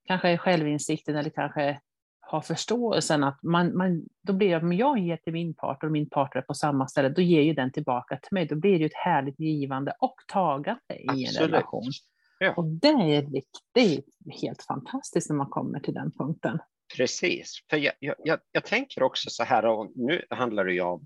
kanske 0.08 0.38
självinsikten 0.38 1.16
eller 1.16 1.30
kanske 1.30 1.80
har 2.28 2.42
förståelsen 2.42 3.24
att 3.24 3.44
man, 3.44 3.78
man, 3.78 4.04
då 4.22 4.34
blir 4.34 4.50
det, 4.50 4.58
om 4.58 4.74
jag 4.74 5.00
ger 5.00 5.18
till 5.18 5.34
min 5.34 5.54
partner 5.54 5.88
och 5.88 5.92
min 5.92 6.10
partner 6.10 6.42
på 6.42 6.54
samma 6.54 6.88
ställe, 6.88 7.10
då 7.10 7.22
ger 7.22 7.42
ju 7.42 7.54
den 7.54 7.72
tillbaka 7.72 8.18
till 8.18 8.34
mig. 8.34 8.46
Då 8.46 8.56
blir 8.56 8.72
det 8.72 8.78
ju 8.78 8.86
ett 8.86 8.96
härligt 8.96 9.40
givande 9.40 9.94
och 10.00 10.16
tagande 10.28 10.80
i 10.90 11.08
Absolut. 11.08 11.38
en 11.38 11.48
relation. 11.48 11.92
Ja. 12.40 12.54
Och 12.58 12.66
det 12.66 12.88
är, 12.88 13.42
är 13.74 14.02
helt 14.42 14.64
fantastiskt 14.64 15.30
när 15.30 15.38
man 15.38 15.50
kommer 15.50 15.80
till 15.80 15.94
den 15.94 16.12
punkten. 16.12 16.60
Precis, 16.98 17.66
för 17.70 17.78
jag, 17.78 17.94
jag, 18.00 18.40
jag 18.52 18.66
tänker 18.66 19.04
också 19.04 19.30
så 19.30 19.44
här, 19.44 19.66
och 19.66 19.92
nu 19.96 20.22
handlar 20.30 20.66
det 20.66 20.74
ju 20.74 20.82
om 20.82 21.06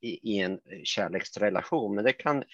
i, 0.00 0.32
i 0.32 0.38
en 0.38 0.60
kärleksrelation, 0.84 1.94
men 1.94 2.04
det 2.04 2.12
kan 2.12 2.44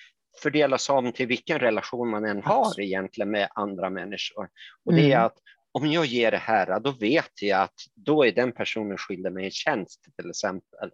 fördelas 0.43 0.91
om 0.91 1.13
till 1.13 1.27
vilken 1.27 1.59
relation 1.59 2.11
man 2.11 2.25
än 2.25 2.43
har 2.43 2.81
egentligen 2.81 3.31
med 3.31 3.49
andra 3.55 3.91
människor. 3.91 4.49
Och 4.85 4.95
det 4.95 5.13
är 5.13 5.17
mm. 5.17 5.27
att 5.27 5.39
om 5.73 5.87
jag 5.87 6.07
ger 6.07 6.31
det 6.31 6.39
här, 6.39 6.81
då 6.81 6.91
vet 6.91 7.43
jag 7.43 7.63
att 7.63 7.81
då 7.95 8.25
är 8.25 8.33
den 8.33 8.53
personen 8.53 8.99
skyldig 8.99 9.33
mig 9.33 9.45
en 9.45 9.51
tjänst 9.51 10.05
till 10.17 10.31
exempel. 10.31 10.91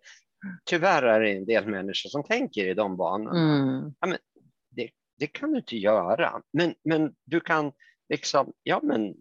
Tyvärr 0.65 1.03
är 1.03 1.21
det 1.21 1.37
en 1.37 1.47
del 1.47 1.67
människor 1.67 2.11
som 2.11 2.25
tänker 2.25 2.67
i 2.67 2.75
de 2.75 2.97
banorna. 2.97 3.63
Mm. 3.63 3.95
Ja, 4.01 4.07
men 4.07 4.19
det, 4.71 4.91
det, 5.19 5.27
kan 5.27 5.53
du 5.53 5.59
inte 5.59 5.77
göra, 5.77 6.43
men, 6.53 6.75
men 6.85 7.15
du 7.25 7.41
kan 7.41 7.73
liksom, 8.09 8.53
ja 8.63 8.81
men 8.83 9.15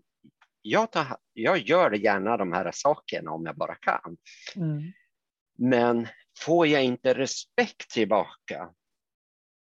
jag, 0.61 0.91
tar, 0.91 1.17
jag 1.33 1.57
gör 1.57 1.91
gärna 1.91 2.37
de 2.37 2.53
här 2.53 2.71
sakerna 2.73 3.31
om 3.31 3.45
jag 3.45 3.55
bara 3.55 3.75
kan. 3.75 4.17
Mm. 4.55 4.81
Men 5.57 6.07
får 6.39 6.67
jag 6.67 6.83
inte 6.83 7.13
respekt 7.13 7.89
tillbaka, 7.89 8.73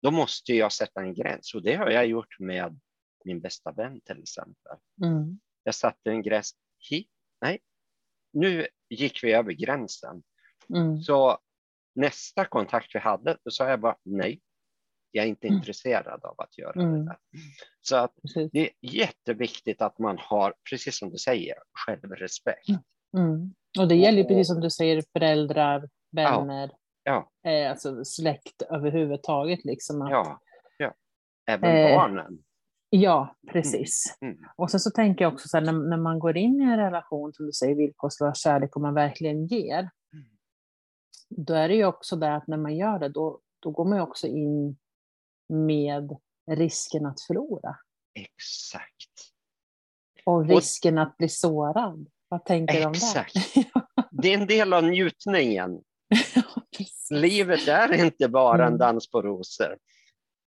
då 0.02 0.12
måste 0.12 0.54
jag 0.54 0.71
sätta 0.71 1.02
en 1.02 1.13
gräns 1.13 1.54
och 1.56 1.63
det 1.63 1.76
har 1.76 1.89
jag 1.89 2.08
gjort 2.08 2.39
med 2.39 2.80
min 3.26 3.41
bästa 3.41 3.71
vän 3.71 4.02
till 4.02 4.19
exempel. 4.19 4.78
Mm. 5.04 5.39
Jag 5.67 5.75
satte 5.75 6.10
en 6.10 6.21
gräns 6.21 6.51
hit. 6.89 7.10
Nej, 7.41 7.60
nu 8.34 8.67
gick 8.89 9.23
vi 9.23 9.34
över 9.34 9.51
gränsen. 9.51 10.23
Mm. 10.75 10.97
Så 10.97 11.38
nästa 11.95 12.45
kontakt 12.45 12.95
vi 12.95 12.99
hade, 12.99 13.38
då 13.43 13.51
sa 13.51 13.69
jag 13.69 13.80
bara 13.80 13.95
nej. 14.03 14.41
Jag 15.12 15.25
är 15.25 15.30
inte 15.30 15.47
mm. 15.47 15.58
intresserad 15.58 16.25
av 16.25 16.36
att 16.38 16.58
göra 16.58 16.82
mm. 16.82 16.91
det 16.91 17.06
där. 17.06 17.17
Så 17.82 17.95
att 17.95 18.13
det 18.51 18.60
är 18.60 18.69
jätteviktigt 18.82 19.82
att 19.82 19.99
man 19.99 20.17
har, 20.19 20.53
precis 20.69 20.97
som 20.97 21.10
du 21.10 21.17
säger, 21.17 21.56
självrespekt. 21.86 22.69
Mm. 22.69 23.25
mm. 23.25 23.53
Och 23.80 23.88
det 23.88 23.95
gäller 23.95 24.21
och, 24.21 24.27
precis 24.27 24.47
som 24.47 24.62
du 24.62 24.69
säger 24.69 25.03
föräldrar, 25.13 25.89
vänner, 26.12 26.71
ja, 27.03 27.32
ja. 27.41 27.51
Eh, 27.51 27.71
alltså 27.71 28.06
släkt 28.06 28.62
överhuvudtaget. 28.62 29.65
Liksom 29.65 30.01
att, 30.01 30.12
ja, 30.12 30.41
ja. 30.77 30.93
Även 31.47 31.75
eh, 31.75 31.95
barnen. 31.95 32.43
Ja, 32.89 33.36
precis. 33.52 34.17
Mm. 34.21 34.34
Mm. 34.34 34.50
Och 34.56 34.71
sen 34.71 34.80
så 34.80 34.91
tänker 34.91 35.26
jag 35.26 35.34
också 35.34 35.47
så 35.47 35.58
här, 35.58 35.65
när, 35.65 35.89
när, 35.89 35.97
man 35.97 36.19
går 36.19 36.38
in 36.38 36.62
i 36.62 36.63
en 36.63 36.78
relation, 36.78 37.34
som 37.34 37.45
du 37.45 37.52
säger, 37.52 37.76
villkorslös 37.76 38.38
kärlek 38.38 38.76
och 38.76 38.82
man 38.82 38.93
verkligen 38.93 39.45
ger, 39.45 39.80
mm. 39.80 40.26
då 41.30 41.54
är 41.54 41.67
det 41.67 41.76
ju 41.76 41.86
också 41.86 42.15
det 42.15 42.36
att 42.36 42.47
när 42.47 42.58
man 42.58 42.76
gör 42.76 43.00
det, 43.00 43.10
då, 43.10 43.41
då 43.60 43.71
går 43.71 43.86
man 43.86 43.97
ju 43.97 44.04
också 44.04 44.28
in 44.28 44.78
med 45.50 46.17
risken 46.52 47.06
att 47.06 47.21
förlora. 47.21 47.78
Exakt. 48.13 49.34
Och 50.26 50.47
risken 50.47 50.97
och, 50.97 51.04
att 51.04 51.17
bli 51.17 51.30
sårad. 51.30 52.08
Vad 52.30 52.45
tänker 52.45 52.80
du 52.80 52.86
om 52.86 52.91
Exakt. 52.91 53.34
det 54.12 54.34
är 54.34 54.38
en 54.38 54.47
del 54.47 54.73
av 54.73 54.84
njutningen. 54.84 55.82
Livet 57.10 57.67
är 57.67 58.06
inte 58.06 58.30
bara 58.30 58.62
en 58.62 58.67
mm. 58.67 58.78
dans 58.78 59.12
på 59.12 59.21
rosor. 59.21 59.78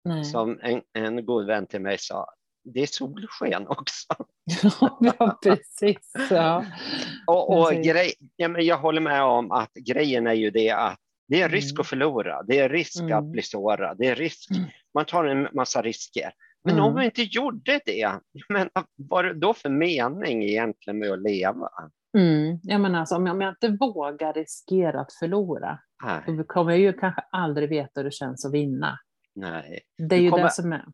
Nej. 0.07 0.25
Som 0.25 0.59
en, 0.63 0.83
en 0.93 1.27
god 1.27 1.47
vän 1.47 1.67
till 1.67 1.81
mig 1.81 1.99
sa, 1.99 2.27
det 2.65 2.83
är 2.83 2.87
solsken 2.87 3.67
också. 3.69 4.15
ja, 5.01 5.39
precis. 5.43 6.13
Ja. 6.31 6.65
och, 7.27 7.59
och 7.59 7.73
Grej, 7.73 8.13
ja, 8.37 8.49
men 8.49 8.67
jag 8.67 8.79
håller 8.79 9.01
med 9.01 9.23
om 9.23 9.53
att 9.53 9.73
grejen 9.75 10.27
är 10.27 10.33
ju 10.33 10.51
det 10.51 10.71
att 10.71 10.99
det 11.29 11.43
är 11.43 11.49
risk 11.49 11.73
mm. 11.73 11.81
att 11.81 11.87
förlora, 11.87 12.43
det 12.43 12.59
är 12.59 12.69
risk 12.69 13.01
mm. 13.01 13.19
att 13.19 13.25
bli 13.25 13.43
sårad, 13.43 13.99
det 13.99 14.07
är 14.07 14.15
risk, 14.15 14.51
mm. 14.51 14.63
man 14.95 15.05
tar 15.05 15.25
en 15.25 15.49
massa 15.53 15.83
risker. 15.83 16.33
Men 16.65 16.75
mm. 16.75 16.85
om 16.85 16.95
man 16.95 17.05
inte 17.05 17.23
gjorde 17.23 17.81
det, 17.87 18.11
men 18.49 18.69
vad 18.97 19.25
är 19.25 19.29
det 19.29 19.41
då 19.41 19.55
för 19.55 19.69
mening 19.69 20.43
egentligen 20.43 20.99
med 20.99 21.11
att 21.11 21.23
leva? 21.23 21.71
Mm. 22.19 22.61
Jag 22.63 22.81
menar 22.81 23.01
alltså, 23.01 23.17
om, 23.17 23.27
jag, 23.27 23.35
om 23.35 23.41
jag 23.41 23.51
inte 23.51 23.69
vågar 23.69 24.33
riskera 24.33 25.01
att 25.01 25.13
förlora, 25.13 25.79
Nej. 26.05 26.37
då 26.37 26.45
kommer 26.45 26.71
jag 26.71 26.81
ju 26.81 26.93
kanske 26.93 27.25
aldrig 27.33 27.69
veta 27.69 27.91
hur 27.95 28.05
det 28.05 28.11
känns 28.11 28.45
att 28.45 28.53
vinna. 28.53 28.99
Nej. 29.37 29.81
Det 29.99 30.15
är 30.17 30.19
du 30.19 30.25
ju 30.25 30.31
kommer, 30.31 30.45
det 30.45 30.51
som 30.51 30.73
är. 30.73 30.85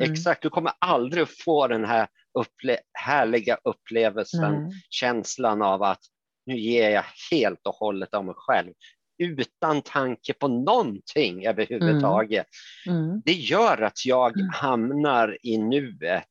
Mm. 0.00 0.12
Exakt, 0.12 0.42
du 0.42 0.50
kommer 0.50 0.72
aldrig 0.78 1.26
få 1.44 1.66
den 1.66 1.84
här 1.84 2.08
upple 2.38 2.78
härliga 2.92 3.58
upplevelsen, 3.64 4.52
Nej. 4.52 4.72
känslan 4.90 5.62
av 5.62 5.82
att 5.82 6.00
nu 6.46 6.58
ger 6.58 6.90
jag 6.90 7.04
helt 7.30 7.66
och 7.66 7.74
hållet 7.74 8.14
av 8.14 8.24
mig 8.24 8.34
själv 8.36 8.72
utan 9.18 9.82
tanke 9.82 10.32
på 10.32 10.48
någonting 10.48 11.46
överhuvudtaget. 11.46 12.46
Mm. 12.86 13.04
Mm. 13.04 13.22
Det 13.24 13.32
gör 13.32 13.82
att 13.82 14.06
jag 14.06 14.36
mm. 14.36 14.50
hamnar 14.52 15.38
i 15.42 15.58
nuet 15.58 16.24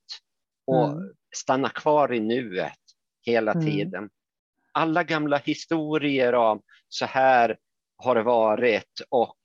och 0.67 0.89
mm. 0.89 1.13
stannar 1.35 1.69
kvar 1.69 2.13
i 2.13 2.19
nuet 2.19 2.79
hela 3.25 3.51
mm. 3.51 3.65
tiden. 3.65 4.09
Alla 4.71 5.03
gamla 5.03 5.37
historier 5.37 6.35
om 6.35 6.61
så 6.89 7.05
här 7.05 7.57
har 7.97 8.15
det 8.15 8.23
varit 8.23 9.01
och 9.09 9.39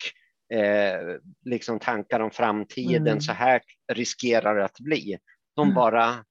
eh, 0.53 1.17
liksom 1.45 1.79
tankar 1.79 2.21
om 2.21 2.31
framtiden, 2.31 3.07
mm. 3.07 3.21
så 3.21 3.33
här 3.33 3.63
riskerar 3.93 4.57
det 4.57 4.65
att 4.65 4.81
bli. 4.81 5.19
De 5.55 5.75
bara 5.75 6.25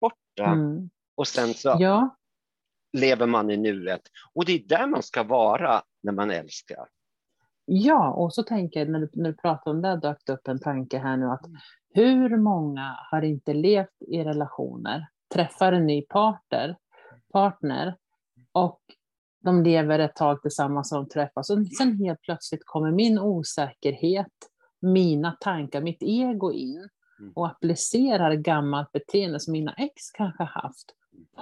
borta. 0.00 0.56
Och 1.16 1.28
sen 1.28 1.54
så 1.54 1.76
ja. 1.78 2.16
lever 2.92 3.26
man 3.26 3.50
i 3.50 3.56
nuet. 3.56 4.02
Och 4.34 4.44
det 4.44 4.52
är 4.52 4.68
där 4.68 4.86
man 4.86 5.02
ska 5.02 5.22
vara 5.22 5.82
när 6.02 6.12
man 6.12 6.30
älskar. 6.30 6.88
Ja, 7.64 8.12
och 8.12 8.34
så 8.34 8.42
tänker 8.42 8.80
jag 8.80 8.88
när 8.88 8.98
du, 8.98 9.10
när 9.12 9.30
du 9.30 9.36
pratar 9.36 9.70
om 9.70 9.82
det 9.82 9.96
dök 9.96 10.18
det 10.26 10.32
upp 10.32 10.48
en 10.48 10.60
tanke 10.60 10.98
här 10.98 11.16
nu 11.16 11.26
att 11.26 11.44
hur 11.94 12.36
många 12.36 12.96
har 13.10 13.22
inte 13.22 13.54
levt 13.54 14.02
i 14.08 14.24
relationer, 14.24 15.06
träffar 15.34 15.72
en 15.72 15.86
ny 15.86 16.02
partner, 16.02 16.76
partner 17.32 17.96
och 18.52 18.80
de 19.40 19.62
lever 19.62 19.98
ett 19.98 20.16
tag 20.16 20.42
tillsammans 20.42 20.92
och 20.92 20.98
de 20.98 21.08
träffas 21.08 21.50
och 21.50 21.66
sen 21.78 21.98
helt 21.98 22.22
plötsligt 22.22 22.62
kommer 22.64 22.90
min 22.90 23.18
osäkerhet, 23.18 24.32
mina 24.80 25.36
tankar, 25.40 25.80
mitt 25.80 26.02
ego 26.02 26.52
in 26.52 26.88
mm. 27.20 27.32
och 27.34 27.46
applicerar 27.46 28.34
gammalt 28.34 28.92
beteende 28.92 29.40
som 29.40 29.52
mina 29.52 29.74
ex 29.74 30.10
kanske 30.10 30.42
haft 30.44 30.94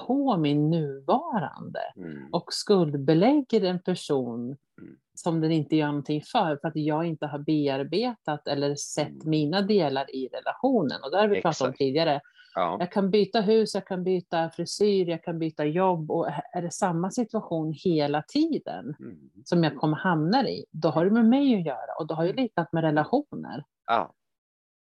på 0.07 0.37
min 0.37 0.71
nuvarande 0.71 1.81
mm. 1.97 2.29
och 2.33 2.53
skuldbelägger 2.53 3.65
en 3.65 3.83
person 3.83 4.45
mm. 4.81 4.97
som 5.15 5.41
den 5.41 5.53
inte 5.53 5.77
gör 5.77 5.87
någonting 5.87 6.23
för, 6.33 6.57
för 6.57 6.69
att 6.69 6.77
jag 6.77 7.07
inte 7.07 7.27
har 7.27 7.39
bearbetat 7.39 8.49
eller 8.49 8.75
sett 8.75 9.09
mm. 9.09 9.31
mina 9.31 9.63
delar 9.63 10.15
i 10.15 10.29
relationen. 10.29 11.03
Och 11.05 11.11
det 11.11 11.19
har 11.19 11.29
vi 11.29 11.43
pratat 11.43 11.69
om 11.69 11.75
tidigare. 11.75 12.21
Ja. 12.59 12.77
Jag 12.81 12.93
kan 12.93 13.11
byta 13.11 13.41
hus, 13.41 13.75
jag 13.75 13.87
kan 13.87 14.05
byta 14.05 14.51
frisyr, 14.51 15.09
jag 15.09 15.25
kan 15.25 15.39
byta 15.39 15.65
jobb 15.65 16.11
och 16.11 16.29
är 16.53 16.63
det 16.63 16.71
samma 16.71 17.11
situation 17.11 17.73
hela 17.85 18.23
tiden 18.23 18.95
mm. 19.01 19.31
som 19.45 19.65
jag 19.65 19.77
kommer 19.77 19.97
hamna 19.97 20.49
i, 20.49 20.65
då 20.71 20.89
har 20.89 21.05
det 21.05 21.11
med 21.11 21.25
mig 21.25 21.55
att 21.55 21.67
göra 21.67 21.95
och 21.99 22.07
då 22.07 22.15
har 22.15 22.23
jag 22.23 22.33
mm. 22.33 22.43
litat 22.43 22.73
med 22.73 22.85
relationer. 22.85 23.65
Ja. 23.87 24.13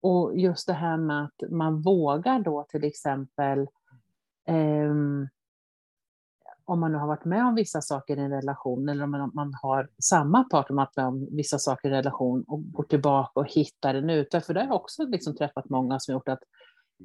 Och 0.02 0.38
just 0.38 0.66
det 0.66 0.72
här 0.72 0.96
med 0.96 1.24
att 1.24 1.50
man 1.50 1.82
vågar 1.82 2.38
då 2.38 2.66
till 2.68 2.84
exempel 2.84 3.66
Um, 4.48 5.28
om 6.64 6.80
man 6.80 6.92
nu 6.92 6.98
har 6.98 7.06
varit 7.06 7.24
med 7.24 7.46
om 7.46 7.54
vissa 7.54 7.80
saker 7.80 8.16
i 8.16 8.20
en 8.20 8.30
relation 8.30 8.88
eller 8.88 9.04
om 9.04 9.30
man, 9.34 9.54
har 9.62 9.88
samma 10.02 10.44
part 10.44 10.66
som 10.66 10.76
varit 10.76 10.96
med 10.96 11.06
om 11.06 11.28
vissa 11.36 11.58
saker 11.58 11.88
i 11.88 11.92
en 11.92 11.96
relation 11.96 12.44
och 12.46 12.72
går 12.72 12.84
tillbaka 12.84 13.40
och 13.40 13.52
hittar 13.52 13.94
en 13.94 14.10
ute. 14.10 14.40
För 14.40 14.54
det 14.54 14.60
har 14.60 14.66
jag 14.66 14.76
också 14.76 15.06
liksom 15.06 15.36
träffat 15.36 15.68
många 15.68 16.00
som 16.00 16.12
gjort 16.12 16.28
att 16.28 16.42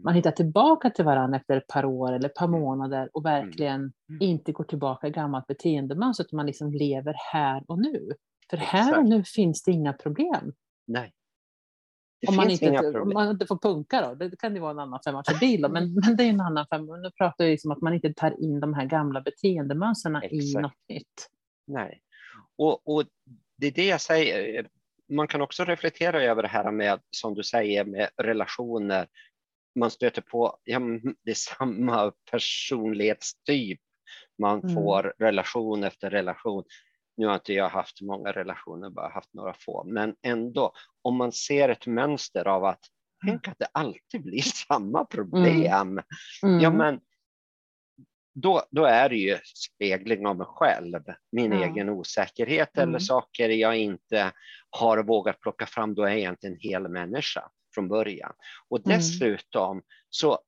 man 0.03 0.13
hittar 0.13 0.31
tillbaka 0.31 0.89
till 0.89 1.05
varandra 1.05 1.37
efter 1.37 1.57
ett 1.57 1.67
par 1.67 1.85
år 1.85 2.11
eller 2.11 2.29
ett 2.29 2.35
par 2.35 2.47
månader 2.47 3.09
och 3.13 3.25
verkligen 3.25 3.79
mm. 4.09 4.21
inte 4.21 4.51
går 4.51 4.63
tillbaka 4.63 5.07
i 5.07 5.11
gammalt 5.11 5.47
beteendemönster 5.47 6.23
utan 6.23 6.37
man 6.37 6.45
liksom 6.45 6.71
lever 6.71 7.15
här 7.33 7.63
och 7.67 7.79
nu. 7.79 8.11
För 8.49 8.57
här 8.57 8.97
och 8.97 9.05
nu 9.05 9.23
finns 9.23 9.63
det 9.63 9.71
inga 9.71 9.93
problem. 9.93 10.53
Nej. 10.87 11.13
Det 12.21 12.27
om, 12.27 12.35
man 12.35 12.49
inte, 12.49 12.99
om 12.99 13.13
man 13.13 13.29
inte 13.29 13.45
får 13.45 13.57
punka 13.57 14.01
då, 14.01 14.15
det 14.15 14.39
kan 14.39 14.55
ju 14.55 14.61
vara 14.61 14.71
en 14.71 14.79
annan 14.79 14.99
femma 15.05 15.23
för 15.27 15.39
bil 15.39 15.61
då, 15.61 15.69
men, 15.69 15.93
men 15.93 16.15
det 16.15 16.23
är 16.23 16.29
en 16.29 16.41
annan 16.41 16.65
femma. 16.67 16.97
Nu 16.97 17.11
pratar 17.11 17.45
vi 17.45 17.51
liksom 17.51 17.71
att 17.71 17.81
man 17.81 17.93
inte 17.93 18.13
tar 18.13 18.43
in 18.43 18.59
de 18.59 18.73
här 18.73 18.85
gamla 18.85 19.21
beteendemönstren 19.21 20.23
i 20.23 20.53
något 20.53 20.73
nytt. 20.89 21.27
Nej, 21.67 22.01
och, 22.57 22.87
och 22.87 23.03
det 23.57 23.67
är 23.67 23.71
det 23.71 23.85
jag 23.85 24.01
säger. 24.01 24.67
Man 25.09 25.27
kan 25.27 25.41
också 25.41 25.63
reflektera 25.63 26.23
över 26.23 26.41
det 26.41 26.47
här 26.47 26.71
med, 26.71 26.99
som 27.11 27.33
du 27.33 27.43
säger, 27.43 27.85
med 27.85 28.09
relationer. 28.17 29.07
Man 29.79 29.91
stöter 29.91 30.21
på, 30.21 30.57
ja, 30.63 30.79
det 31.23 31.31
är 31.31 31.35
samma 31.35 32.11
personlighetstyp. 32.31 33.79
Man 34.41 34.59
mm. 34.59 34.75
får 34.75 35.13
relation 35.19 35.83
efter 35.83 36.09
relation. 36.09 36.63
Nu 37.17 37.27
har 37.27 37.33
inte 37.33 37.53
jag 37.53 37.69
haft 37.69 38.01
många 38.01 38.31
relationer, 38.31 38.89
bara 38.89 39.09
haft 39.09 39.33
några 39.33 39.53
få, 39.53 39.83
men 39.83 40.15
ändå 40.21 40.73
om 41.01 41.15
man 41.15 41.31
ser 41.31 41.69
ett 41.69 41.87
mönster 41.87 42.47
av 42.47 42.65
att 42.65 42.79
mm. 43.23 43.33
tänk 43.33 43.47
att 43.47 43.59
det 43.59 43.67
alltid 43.71 44.23
blir 44.23 44.41
samma 44.67 45.05
problem. 45.05 45.91
Mm. 45.91 46.03
Mm. 46.43 46.59
Ja, 46.59 46.71
men 46.71 46.99
då, 48.33 48.63
då 48.71 48.85
är 48.85 49.09
det 49.09 49.15
ju 49.15 49.37
spegling 49.43 50.27
av 50.27 50.37
mig 50.37 50.47
själv, 50.49 51.03
min 51.31 51.51
ja. 51.51 51.65
egen 51.65 51.89
osäkerhet 51.89 52.77
eller 52.77 52.83
mm. 52.83 52.99
saker 52.99 53.49
jag 53.49 53.77
inte 53.77 54.31
har 54.69 55.03
vågat 55.03 55.39
plocka 55.39 55.65
fram. 55.65 55.95
Då 55.95 56.03
är 56.03 56.15
jag 56.15 56.31
inte 56.31 56.47
en 56.47 56.57
hel 56.59 56.87
människa 56.87 57.49
från 57.79 57.87
början. 57.87 58.31
Och 58.69 58.85
mm. 58.85 58.97
dessutom 58.97 59.81
så 60.09 60.39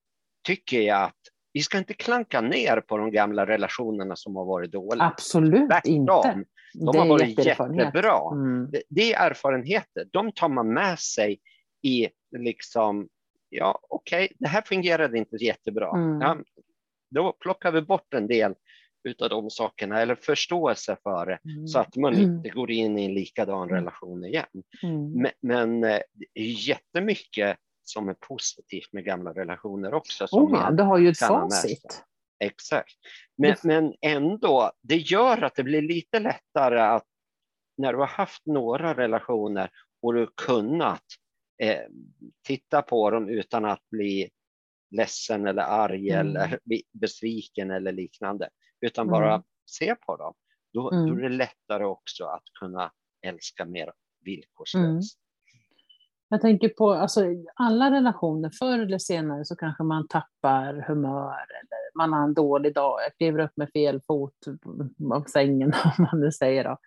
tycker 0.44 0.82
jag 0.82 1.04
att 1.04 1.15
vi 1.54 1.62
ska 1.62 1.78
inte 1.78 1.94
klanka 1.94 2.41
ner 2.41 2.82
på 2.82 2.98
de 2.98 3.12
gamla 3.12 3.46
relationerna 3.46 4.15
som 4.15 4.36
har 4.36 4.46
varit 4.46 4.72
dåliga. 4.72 5.04
Absolut 5.04 5.70
Tvärtom. 5.70 5.94
inte. 5.94 6.44
De 6.74 6.98
har 6.98 7.08
varit 7.08 7.46
jättebra. 7.46 8.32
Mm. 8.32 8.72
Det, 8.72 8.84
det 8.89 9.13
är 9.13 9.30
erfarenheter. 9.30 10.08
De 10.12 10.32
tar 10.32 10.50
man 10.50 10.74
med 10.74 11.00
sig 11.00 11.39
i 11.82 12.08
liksom, 12.38 13.08
ja 13.50 13.80
okej, 13.89 14.26
okay, 14.26 14.36
det 14.39 14.48
här 14.48 14.62
fungerade 14.62 15.17
inte 15.17 15.36
jättebra. 15.36 15.89
Mm. 15.98 16.22
Ja, 16.22 16.38
då 17.12 17.34
plockar 17.39 17.72
vi 17.72 17.82
bort 17.82 18.13
en 18.13 18.28
del 18.28 18.56
utav 19.04 19.30
de 19.30 19.50
sakerna 19.50 20.02
eller 20.02 20.16
förståelse 20.16 20.98
för 21.04 21.26
det 21.26 21.40
mm. 21.52 21.68
så 21.68 21.80
att 21.80 21.96
man 21.96 22.14
inte 22.14 22.50
går 22.50 22.72
in 22.72 23.00
i 23.00 23.06
en 23.06 23.14
likadan 23.14 23.64
mm. 23.64 23.76
relation 23.76 24.26
igen. 24.26 24.46
Mm. 24.84 25.12
Men, 25.12 25.32
men 25.42 25.84
eh, 25.84 26.00
det 26.14 26.42
är 26.42 26.68
jättemycket 26.68 27.58
som 27.84 28.10
är 28.10 28.14
positivt 28.14 28.94
med 28.94 29.06
gamla 29.06 29.34
relationer 29.34 29.94
också. 29.94 30.28
Som 30.28 30.44
oh, 30.44 30.60
ja, 30.64 30.72
du 30.72 30.84
har 30.84 30.98
ju 30.98 31.10
ett 31.10 31.20
facit. 31.20 32.04
Exakt. 32.44 32.94
Men, 33.38 33.56
men 33.64 33.94
ändå, 34.02 34.72
det 34.82 34.98
gör 34.98 35.42
att 35.42 35.56
det 35.56 35.64
blir 35.64 35.82
lite 35.82 36.20
lättare 36.20 36.80
att 36.80 37.06
när 37.78 37.94
du 37.94 38.00
har 38.00 38.08
haft 38.08 38.46
några 38.46 38.94
relationer 38.94 39.70
och 40.02 40.14
du 40.14 40.28
kunnat 40.36 41.04
eh, 41.62 41.82
titta 42.48 42.82
på 42.82 43.10
dem 43.10 43.30
utan 43.30 43.66
att 43.66 43.90
bli 43.90 44.30
ledsen 44.92 45.48
eller 45.48 45.62
arg 45.62 46.10
mm. 46.10 46.28
eller 46.28 46.60
besviken 47.00 47.72
eller 47.72 47.92
liknande, 47.92 48.50
utan 48.82 49.08
bara 49.08 49.34
mm. 49.34 49.44
se 49.65 49.96
på 49.96 50.15
dem. 50.15 50.34
Då, 50.74 50.91
mm. 50.91 51.10
då, 51.10 51.15
är 51.15 51.22
det 51.22 51.36
lättare 51.36 51.86
också 51.86 52.26
att 52.26 52.44
kunna 52.60 52.91
älska 53.22 53.65
mer 53.65 53.91
villkorslöst. 54.26 55.17
Jag 56.30 56.41
tänker 56.41 56.70
på 56.70 56.91
alltså, 56.91 57.26
alla 57.56 57.91
relationer, 57.91 58.52
förr 58.60 58.80
eller 58.80 58.98
senare 58.98 59.46
så 59.46 59.56
kanske 59.56 59.84
man 59.84 60.08
tappar 60.08 60.86
humör 60.88 61.34
eller 61.34 61.98
man 61.98 62.13
har 62.13 62.24
en 62.24 62.34
dålig 62.34 62.74
dag, 62.74 63.00
jag 63.02 63.17
kliver 63.17 63.39
upp 63.39 63.52
med 63.56 63.70
fel 63.74 64.02
fot 64.08 64.36
av 65.13 65.24
sängen 65.24 65.74
om 65.98 66.08
man 66.12 66.22
nu 66.22 66.32
säger 66.32 66.63
då. 66.63 66.78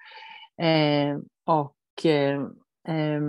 Eh, 0.65 1.19
och 1.47 2.07
eh, 2.07 2.41
eh, 2.89 3.23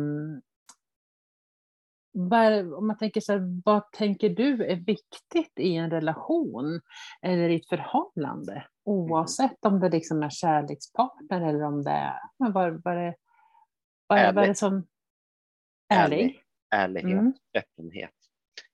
om 2.78 2.88
man 2.88 2.98
tänker 2.98 3.22
så 3.22 3.32
här, 3.32 3.62
vad 3.66 3.92
tänker 3.92 4.30
du 4.30 4.66
är 4.66 4.76
viktigt 4.76 5.60
i 5.60 5.76
en 5.76 5.90
relation 5.90 6.82
eller 7.22 7.50
i 7.50 7.56
ett 7.56 7.68
förhållande? 7.68 8.68
Oavsett 8.84 9.66
om 9.66 9.80
det 9.80 9.90
liksom 9.90 10.24
är 10.24 10.30
kärlekspartner 10.30 11.50
eller 11.50 11.64
om 11.64 11.84
det 11.84 11.92
är, 11.92 12.20
vad, 12.38 12.54
vad, 12.54 12.82
vad, 12.84 12.98
är, 12.98 13.16
vad 14.08 14.20
är, 14.20 14.34
vad 14.34 14.44
är 14.44 14.48
det 14.48 14.56
som 14.56 14.88
Ärlig. 15.94 16.42
ärlighet, 16.76 17.12
mm. 17.12 17.34
öppenhet. 17.58 18.14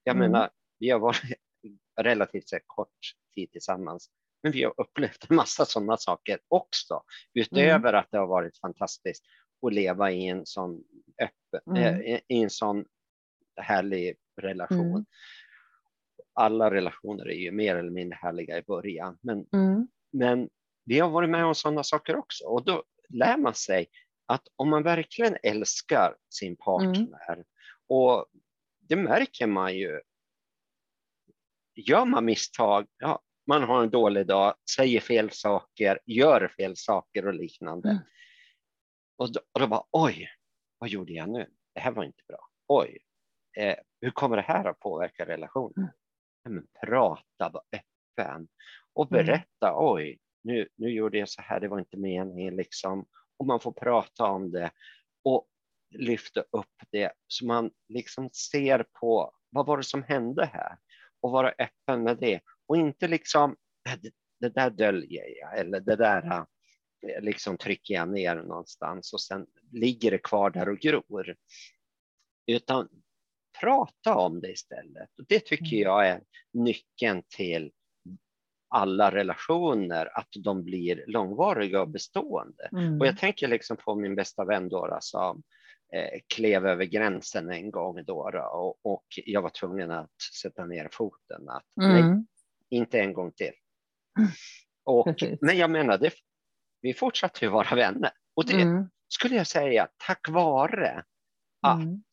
Jag 0.04 0.16
mm. 0.16 0.32
menar, 0.32 0.50
vi 0.80 0.90
har 0.90 1.00
varit 1.00 1.22
relativt 2.02 2.50
sett 2.50 2.64
kort 2.66 2.98
tid 3.36 3.52
tillsammans, 3.52 4.10
Men 4.44 4.52
vi 4.52 4.64
har 4.64 4.74
upplevt 4.78 5.30
en 5.30 5.36
massa 5.36 5.66
sådana 5.66 5.98
saker 5.98 6.40
också, 6.48 7.04
utöver 7.34 7.90
mm. 7.90 8.00
att 8.00 8.08
det 8.12 8.18
har 8.18 8.28
varit 8.28 8.58
fantastiskt 8.58 9.24
att 9.68 9.74
leva 9.74 10.12
i 10.12 10.28
en 10.28 10.46
sån 10.46 10.84
öppen, 11.22 11.78
mm. 11.78 12.02
eh, 12.02 12.20
i 12.28 12.44
en 12.44 12.50
sån 12.50 12.86
härlig 13.56 14.16
relation. 14.42 14.92
Mm. 14.92 15.06
Alla 16.34 16.72
relationer 16.72 17.30
är 17.30 17.36
ju 17.36 17.52
mer 17.52 17.76
eller 17.76 17.92
mindre 17.92 18.18
härliga 18.22 18.58
i 18.58 18.62
början, 18.62 19.18
men, 19.22 19.46
mm. 19.54 19.88
men 20.12 20.50
vi 20.86 21.00
har 21.00 21.10
varit 21.10 21.30
med 21.30 21.46
om 21.46 21.56
sådana 21.56 21.84
saker 21.84 22.16
också 22.16 22.44
och 22.44 22.66
då 22.66 22.84
lär 23.10 23.38
man 23.38 23.54
sig 23.54 23.88
att 24.26 24.48
om 24.56 24.70
man 24.70 24.84
verkligen 24.84 25.38
älskar 25.44 26.16
sin 26.30 26.56
partner 26.56 27.34
mm. 27.34 27.46
och 27.88 28.26
det 28.80 28.96
märker 28.96 29.48
man 29.48 29.78
ju. 29.78 30.02
Gör 31.76 32.06
man 32.06 32.26
misstag, 32.26 32.88
ja, 32.98 33.22
man 33.48 33.64
har 33.64 33.84
en 33.84 33.90
dålig 33.90 34.28
dag, 34.28 34.56
säger 34.76 35.00
fel 35.00 35.32
saker, 35.32 36.00
gör 36.06 36.48
fel 36.58 36.78
saker 36.78 37.28
och 37.28 37.34
liknande. 37.34 37.90
Mm. 37.90 38.04
Och, 39.18 39.32
då, 39.32 39.40
och 39.52 39.60
då 39.60 39.68
bara, 39.68 39.84
oj, 39.92 40.30
vad 40.78 40.90
gjorde 40.90 41.14
jag 41.14 41.30
nu? 41.30 41.50
Det 41.74 41.80
här 41.80 41.92
var 41.92 42.04
inte 42.04 42.24
bra. 42.28 42.50
Oj, 42.68 42.98
eh, 43.58 43.76
hur 44.02 44.12
kommer 44.12 44.36
det 44.36 44.44
här 44.44 44.66
att 44.66 44.80
påverka 44.80 45.26
relationen? 45.26 45.90
Mm. 46.50 46.68
Prata, 46.86 47.50
var 47.50 47.64
öppen 47.72 48.48
och 48.94 49.12
mm. 49.12 49.26
berätta, 49.26 49.68
mm. 49.68 49.76
oj, 49.78 50.20
nu, 50.44 50.68
nu 50.76 50.90
gjorde 50.90 51.18
jag 51.18 51.30
så 51.30 51.42
här, 51.42 51.60
det 51.60 51.68
var 51.68 51.80
inte 51.80 51.98
meningen 51.98 52.56
liksom. 52.56 53.06
Och 53.38 53.46
man 53.46 53.60
får 53.60 53.72
prata 53.72 54.26
om 54.26 54.52
det 54.52 54.72
och 55.24 55.48
lyfta 55.90 56.42
upp 56.42 56.76
det 56.92 57.12
så 57.28 57.46
man 57.46 57.72
liksom 57.90 58.30
ser 58.30 58.86
på 59.00 59.34
vad 59.50 59.66
var 59.66 59.78
det 59.78 59.84
som 59.84 60.04
hände 60.04 60.46
här 60.46 60.78
och 61.22 61.32
vara 61.32 61.54
öppen 61.60 62.04
med 62.04 62.18
det 62.18 62.40
och 62.68 62.78
inte 62.78 63.08
liksom 63.08 63.56
det, 64.02 64.12
det 64.40 64.50
där 64.50 64.70
döljer 64.70 65.40
jag 65.40 65.60
eller 65.60 65.80
det 65.80 65.96
där 65.96 66.46
eh, 67.08 67.22
liksom 67.22 67.58
trycker 67.58 67.94
jag 67.94 68.10
ner 68.10 68.36
någonstans 68.36 69.14
och 69.14 69.22
sen 69.22 69.48
ligger 69.72 70.12
det 70.12 70.18
kvar 70.18 70.50
där 70.50 70.70
och 70.70 70.80
gror. 70.80 71.36
Utan 72.48 72.90
prata 73.60 74.16
om 74.16 74.42
det 74.42 74.52
istället. 74.52 75.10
Och 75.18 75.26
det 75.28 75.40
tycker 75.40 75.76
mm. 75.76 75.82
jag 75.82 76.08
är 76.08 76.22
nyckeln 76.54 77.24
till 77.36 77.72
alla 78.74 79.12
relationer, 79.12 80.18
att 80.18 80.30
de 80.44 80.64
blir 80.64 81.04
långvariga 81.08 81.82
och 81.82 81.90
bestående. 81.90 82.70
Mm. 82.72 83.00
Och 83.00 83.08
jag 83.08 83.18
tänker 83.18 83.48
liksom 83.48 83.78
på 83.78 83.96
min 83.96 84.16
bästa 84.16 84.46
vän 84.46 84.70
Dora 84.70 84.98
som 85.02 85.44
eh, 85.94 86.20
klev 86.36 86.66
över 86.66 86.86
gränsen 86.86 87.52
en 87.52 87.72
gång 87.72 88.04
Dora 88.04 88.50
och, 88.50 88.86
och, 88.86 89.06
jag 89.26 89.42
var 89.42 89.50
tvungen 89.50 89.92
att 89.92 90.22
sätta 90.42 90.66
ner 90.66 90.90
foten. 90.92 91.50
Att, 91.50 91.78
mm. 91.82 92.12
nej, 92.12 92.26
inte 92.70 93.00
en 93.00 93.14
gång 93.14 93.32
till. 93.32 93.54
Och, 94.84 95.24
men 95.42 95.58
jag 95.58 95.70
menar, 95.70 95.98
det, 95.98 96.14
vi 96.82 96.94
fortsatte 96.94 97.46
ju 97.46 97.52
vara 97.52 97.76
vänner. 97.76 98.12
Och 98.36 98.46
det 98.46 98.62
mm. 98.62 98.90
skulle 99.08 99.36
jag 99.36 99.48
säga 99.48 99.88
tack 100.08 100.30
vare 100.30 101.04
att 101.62 101.82
mm. 101.82 102.04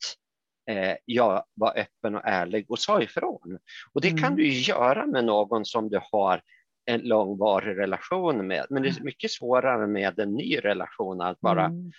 Eh, 0.69 0.97
jag 1.05 1.45
var 1.55 1.79
öppen 1.79 2.15
och 2.15 2.23
ärlig 2.25 2.71
och 2.71 2.79
sa 2.79 3.03
ifrån. 3.03 3.59
Och 3.93 4.01
det 4.01 4.09
kan 4.09 4.33
mm. 4.33 4.37
du 4.37 4.49
göra 4.49 5.07
med 5.07 5.25
någon 5.25 5.65
som 5.65 5.89
du 5.89 6.01
har 6.13 6.43
en 6.87 7.01
långvarig 7.01 7.79
relation 7.79 8.47
med. 8.47 8.67
Men 8.71 8.83
det 8.83 8.89
är 8.89 8.93
mm. 8.93 9.05
mycket 9.05 9.31
svårare 9.31 9.87
med 9.87 10.19
en 10.19 10.35
ny 10.35 10.57
relation 10.57 11.21
att 11.21 11.41
bara 11.41 11.65
mm. 11.65 11.93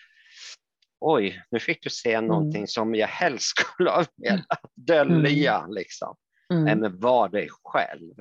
Oj, 1.01 1.43
nu 1.51 1.59
fick 1.59 1.83
du 1.83 1.89
se 1.89 2.21
någonting 2.21 2.67
som 2.67 2.95
jag 2.95 3.07
helst 3.07 3.43
skulle 3.57 3.89
ha 3.89 4.05
velat 4.17 4.61
dölja. 4.75 5.67
Liksom. 5.67 6.15
Mm. 6.53 6.79
Men 6.79 6.99
var 6.99 7.29
dig 7.29 7.47
själv. 7.63 8.13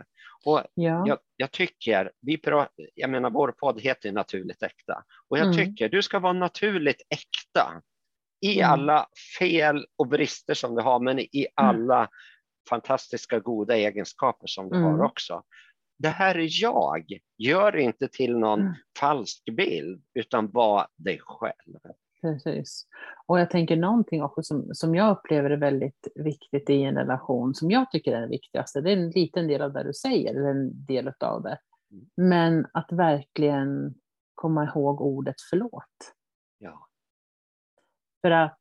Och 0.44 0.62
ja. 0.74 1.04
jag, 1.06 1.18
jag, 1.36 1.50
tycker, 1.50 2.12
vi 2.20 2.38
pratar, 2.38 2.86
jag 2.94 3.10
menar 3.10 3.30
vår 3.30 3.52
podd 3.58 3.80
heter 3.80 4.12
Naturligt 4.12 4.62
Äkta 4.62 5.04
och 5.28 5.38
jag 5.38 5.46
mm. 5.46 5.56
tycker 5.56 5.88
du 5.88 6.02
ska 6.02 6.18
vara 6.18 6.32
naturligt 6.32 7.02
äkta 7.10 7.82
i 8.40 8.60
mm. 8.60 8.70
alla 8.70 9.06
fel 9.38 9.86
och 9.96 10.08
brister 10.08 10.54
som 10.54 10.74
du 10.74 10.82
har, 10.82 11.00
men 11.00 11.18
i 11.18 11.46
mm. 11.58 11.70
alla 11.70 12.08
fantastiska 12.68 13.38
goda 13.38 13.76
egenskaper 13.76 14.46
som 14.46 14.68
du 14.68 14.78
har 14.78 14.90
mm. 14.90 15.06
också. 15.06 15.42
Det 15.98 16.08
här 16.08 16.34
är 16.38 16.62
jag. 16.62 17.04
Gör 17.38 17.76
inte 17.76 18.08
till 18.08 18.38
någon 18.38 18.74
falsk 19.00 19.44
bild, 19.56 20.02
utan 20.14 20.50
var 20.50 20.86
dig 20.96 21.20
själv. 21.22 21.78
Precis. 22.20 22.86
Och 23.26 23.40
jag 23.40 23.50
tänker 23.50 23.76
någonting 23.76 24.22
också 24.22 24.42
som, 24.42 24.74
som 24.74 24.94
jag 24.94 25.10
upplever 25.10 25.50
är 25.50 25.56
väldigt 25.56 26.08
viktigt 26.14 26.70
i 26.70 26.82
en 26.82 26.94
relation, 26.94 27.54
som 27.54 27.70
jag 27.70 27.90
tycker 27.90 28.16
är 28.16 28.20
det 28.20 28.26
viktigaste, 28.28 28.80
det 28.80 28.90
är 28.90 28.96
en 28.96 29.10
liten 29.10 29.46
del 29.46 29.62
av 29.62 29.72
det 29.72 29.84
du 29.84 29.92
säger, 29.92 30.30
eller 30.30 30.48
en 30.48 30.86
del 30.86 31.12
av 31.20 31.42
det. 31.42 31.58
Men 32.16 32.66
att 32.72 32.92
verkligen 32.92 33.94
komma 34.34 34.64
ihåg 34.64 35.00
ordet 35.00 35.36
förlåt. 35.50 36.14
Ja. 36.58 36.87
För 38.20 38.30
att 38.30 38.60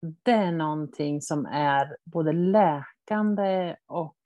det 0.00 0.32
är 0.32 0.52
någonting 0.52 1.22
som 1.22 1.46
är 1.46 1.96
både 2.04 2.32
läkande 2.32 3.76
och 3.86 4.16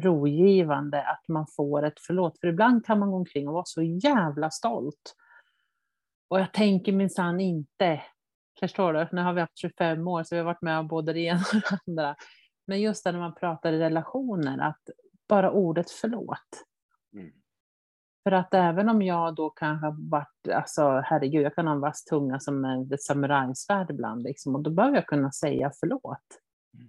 rogivande 0.00 1.02
att 1.02 1.28
man 1.28 1.46
får 1.56 1.82
ett 1.82 2.00
förlåt. 2.06 2.40
För 2.40 2.48
ibland 2.48 2.86
kan 2.86 2.98
man 2.98 3.10
gå 3.10 3.16
omkring 3.16 3.48
och 3.48 3.54
vara 3.54 3.64
så 3.64 3.82
jävla 3.82 4.50
stolt 4.50 5.14
och 6.28 6.40
jag 6.40 6.52
tänker 6.52 6.92
minsann 6.92 7.40
inte, 7.40 8.02
förstår 8.60 8.92
du, 8.92 9.08
nu 9.12 9.22
har 9.22 9.32
vi 9.32 9.40
haft 9.40 9.58
25 9.58 10.08
år 10.08 10.22
så 10.22 10.34
vi 10.34 10.38
har 10.38 10.46
varit 10.46 10.62
med 10.62 10.78
om 10.78 10.88
både 10.88 11.12
det 11.12 11.20
ena 11.20 11.40
och 11.40 11.60
det 11.60 11.78
andra. 11.86 12.16
Men 12.66 12.80
just 12.80 13.04
när 13.04 13.12
man 13.12 13.34
pratar 13.34 13.72
i 13.72 13.78
relationer, 13.78 14.58
att 14.58 14.82
bara 15.28 15.50
ordet 15.50 15.90
förlåt. 15.90 16.64
Mm. 18.26 18.30
För 18.30 18.32
att 18.32 18.54
även 18.54 18.88
om 18.88 19.02
jag 19.02 19.34
då 19.34 19.50
kanske 19.50 19.86
har 19.86 20.10
varit, 20.10 20.48
alltså 20.54 21.02
herregud, 21.04 21.44
jag 21.44 21.54
kan 21.54 21.66
ha 21.66 21.74
en 21.74 21.80
vass 21.80 22.04
tunga 22.04 22.40
som 22.40 22.64
ett 22.64 23.02
samurajsvärd 23.02 23.90
ibland, 23.90 24.22
liksom, 24.22 24.54
och 24.54 24.62
då 24.62 24.70
behöver 24.70 24.96
jag 24.96 25.06
kunna 25.06 25.32
säga 25.32 25.70
förlåt. 25.80 26.40
Mm. 26.74 26.88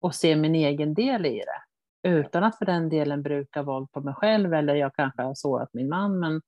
Och 0.00 0.14
se 0.14 0.36
min 0.36 0.54
egen 0.54 0.94
del 0.94 1.26
i 1.26 1.38
det. 1.38 1.62
Utan 2.08 2.44
att 2.44 2.58
för 2.58 2.66
den 2.66 2.88
delen 2.88 3.22
bruka 3.22 3.62
våld 3.62 3.92
på 3.92 4.00
mig 4.00 4.14
själv, 4.14 4.54
eller 4.54 4.74
jag 4.74 4.94
kanske 4.94 5.22
har 5.22 5.34
sårat 5.34 5.68
min 5.72 5.88
man, 5.88 6.18
men 6.18 6.40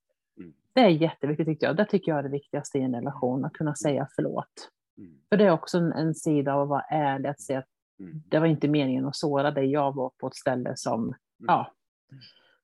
det 0.75 0.81
är 0.81 0.89
jätteviktigt 0.89 1.47
tycker 1.47 1.67
jag. 1.67 1.77
Det 1.77 1.85
tycker 1.85 2.13
jag 2.13 2.19
är 2.19 2.23
det 2.23 2.29
viktigaste 2.29 2.79
i 2.79 2.83
en 2.83 2.95
relation, 2.95 3.45
att 3.45 3.53
kunna 3.53 3.71
mm. 3.71 3.77
säga 3.77 4.09
förlåt. 4.17 4.71
Mm. 4.99 5.19
För 5.29 5.37
det 5.37 5.45
är 5.45 5.51
också 5.51 5.79
en, 5.79 5.93
en, 5.93 6.15
sida 6.15 6.55
av 6.55 6.63
att 6.63 6.69
vara 6.69 6.83
ärlig, 6.83 7.29
att 7.29 7.41
säga 7.41 7.59
att 7.59 7.69
mm. 8.01 8.23
det 8.27 8.39
var 8.39 8.47
inte 8.47 8.69
meningen 8.69 9.07
att 9.07 9.17
såra 9.17 9.51
dig. 9.51 9.71
Jag 9.71 9.95
var 9.95 10.11
på 10.19 10.27
ett 10.27 10.35
ställe 10.35 10.73
som 10.77 11.03
mm. 11.03 11.17
ja, 11.47 11.73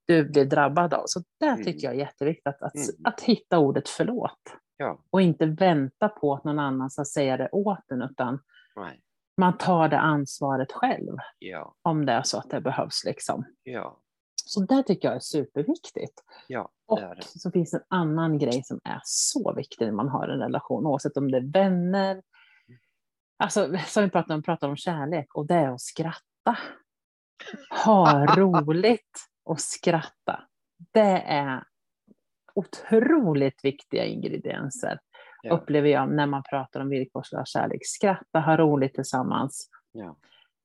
du 0.09 0.25
blev 0.25 0.49
drabbad 0.49 0.95
av. 0.95 1.03
Så 1.07 1.23
det 1.41 1.47
mm. 1.47 1.65
tycker 1.65 1.87
jag 1.87 1.95
är 1.95 1.99
jätteviktigt, 1.99 2.47
att, 2.47 2.63
att, 2.63 2.73
att 3.05 3.21
hitta 3.21 3.59
ordet 3.59 3.89
förlåt. 3.89 4.39
Ja. 4.77 5.03
Och 5.11 5.23
inte 5.23 5.47
vänta 5.47 6.09
på 6.09 6.35
att 6.35 6.45
någon 6.45 6.59
annan 6.59 6.91
ska 6.91 7.05
säga 7.05 7.37
det 7.37 7.49
åt 7.53 7.91
en, 7.91 8.03
utan 8.03 8.41
Nej. 8.77 9.01
man 9.37 9.59
tar 9.59 9.89
det 9.89 9.99
ansvaret 9.99 10.73
själv. 10.73 11.17
Ja. 11.39 11.75
Om 11.83 12.07
det 12.07 12.13
är 12.13 12.23
så 12.23 12.39
att 12.39 12.51
det 12.51 12.61
behövs. 12.61 13.05
Liksom. 13.05 13.45
Ja. 13.63 14.01
Så 14.45 14.61
det 14.61 14.83
tycker 14.83 15.09
jag 15.09 15.17
är 15.17 15.21
superviktigt. 15.21 16.23
Ja, 16.47 16.71
och 16.87 17.01
så 17.23 17.51
finns 17.51 17.75
en 17.75 17.83
annan 17.89 18.39
grej 18.39 18.63
som 18.65 18.81
är 18.85 19.01
så 19.05 19.55
viktig 19.57 19.87
när 19.87 19.93
man 19.93 20.09
har 20.09 20.29
en 20.29 20.41
relation, 20.41 20.87
oavsett 20.87 21.17
om 21.17 21.31
det 21.31 21.37
är 21.37 21.53
vänner, 21.53 22.23
alltså 23.39 23.79
som 23.87 24.05
vi 24.05 24.11
pratade 24.11 24.35
om, 24.35 24.43
pratar 24.43 24.69
om 24.69 24.77
kärlek, 24.77 25.35
och 25.35 25.47
det 25.47 25.55
är 25.55 25.69
att 25.69 25.81
skratta. 25.81 26.59
Ha 27.85 28.27
roligt 28.37 29.29
och 29.49 29.61
skratta. 29.61 30.43
Det 30.93 31.23
är 31.27 31.65
otroligt 32.55 33.65
viktiga 33.65 34.05
ingredienser, 34.05 34.99
ja. 35.43 35.55
upplever 35.55 35.89
jag, 35.89 36.13
när 36.13 36.27
man 36.27 36.43
pratar 36.51 36.81
om 36.81 36.89
villkorslös 36.89 37.49
kärlek. 37.49 37.81
Skratta, 37.83 38.41
ha 38.41 38.57
roligt 38.57 38.95
tillsammans. 38.95 39.71
Ja 39.93 40.17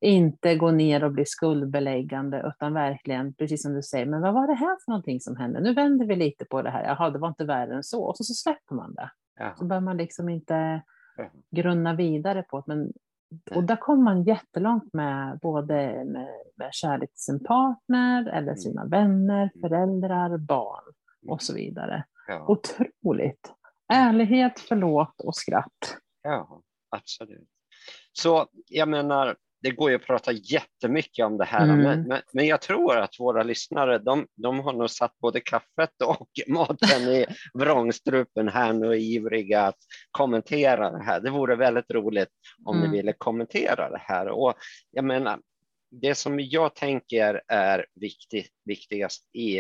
inte 0.03 0.55
gå 0.55 0.71
ner 0.71 1.03
och 1.03 1.11
bli 1.11 1.25
skuldbeläggande, 1.25 2.43
utan 2.55 2.73
verkligen, 2.73 3.33
precis 3.33 3.61
som 3.61 3.73
du 3.73 3.81
säger, 3.81 4.05
men 4.05 4.21
vad 4.21 4.33
var 4.33 4.47
det 4.47 4.53
här 4.53 4.77
för 4.85 4.91
någonting 4.91 5.19
som 5.19 5.35
hände? 5.35 5.59
Nu 5.59 5.73
vänder 5.73 6.05
vi 6.05 6.15
lite 6.15 6.45
på 6.45 6.61
det 6.61 6.69
här. 6.69 6.83
Jaha, 6.83 7.09
det 7.09 7.19
var 7.19 7.27
inte 7.27 7.45
värre 7.45 7.75
än 7.75 7.83
så. 7.83 8.03
Och 8.03 8.17
så, 8.17 8.23
så 8.23 8.33
släpper 8.33 8.75
man 8.75 8.93
det. 8.93 9.11
Ja. 9.39 9.55
Så 9.57 9.65
behöver 9.65 9.85
man 9.85 9.97
liksom 9.97 10.29
inte 10.29 10.81
grunna 11.51 11.95
vidare 11.95 12.43
på 12.43 12.59
det. 12.59 12.63
Men, 12.67 12.93
och 13.55 13.63
där 13.63 13.75
kommer 13.75 14.03
man 14.03 14.23
jättelångt 14.23 14.93
med 14.93 15.39
både 15.41 16.05
med, 16.05 16.29
med 16.55 16.73
kärlek 16.73 17.09
till 17.09 17.23
sin 17.23 17.43
partner, 17.43 18.27
eller 18.27 18.47
mm. 18.47 18.57
sina 18.57 18.85
vänner, 18.85 19.49
mm. 19.55 19.61
föräldrar, 19.61 20.37
barn 20.37 20.83
och 21.27 21.41
så 21.41 21.53
mm. 21.53 21.63
vidare. 21.63 22.05
Ja. 22.27 22.45
Otroligt. 22.47 23.53
Ärlighet, 23.93 24.59
förlåt 24.59 25.21
och 25.21 25.35
skratt. 25.35 25.97
Ja, 26.23 26.61
absolut. 26.89 27.49
Så 28.13 28.47
jag 28.67 28.89
menar, 28.89 29.35
det 29.63 29.71
går 29.71 29.89
ju 29.89 29.95
att 29.95 30.05
prata 30.05 30.31
jättemycket 30.31 31.25
om 31.25 31.37
det 31.37 31.45
här, 31.45 31.63
mm. 31.63 31.81
men, 31.81 32.07
men, 32.07 32.21
men, 32.33 32.47
jag 32.47 32.61
tror 32.61 32.97
att 32.97 33.19
våra 33.19 33.43
lyssnare, 33.43 33.97
de, 33.97 34.27
de 34.35 34.59
har 34.59 34.73
nog 34.73 34.89
satt 34.89 35.19
både 35.19 35.39
kaffet 35.39 36.01
och 36.05 36.29
maten 36.47 37.01
i 37.01 37.25
vrångstrupen 37.53 38.47
här 38.47 38.73
nu 38.73 38.87
och 38.87 38.95
är 38.95 38.99
ivriga 38.99 39.61
att 39.61 39.77
kommentera 40.11 40.91
det 40.91 41.03
här. 41.03 41.19
Det 41.19 41.29
vore 41.29 41.55
väldigt 41.55 41.91
roligt 41.91 42.29
om 42.65 42.77
mm. 42.77 42.91
ni 42.91 42.97
ville 42.97 43.13
kommentera 43.13 43.89
det 43.89 44.01
här. 44.01 44.27
Och 44.27 44.53
jag 44.91 45.05
menar, 45.05 45.39
det 45.91 46.15
som 46.15 46.39
jag 46.39 46.75
tänker 46.75 47.41
är 47.47 47.85
viktigt, 47.95 48.51
viktigast 48.65 49.29
i 49.33 49.59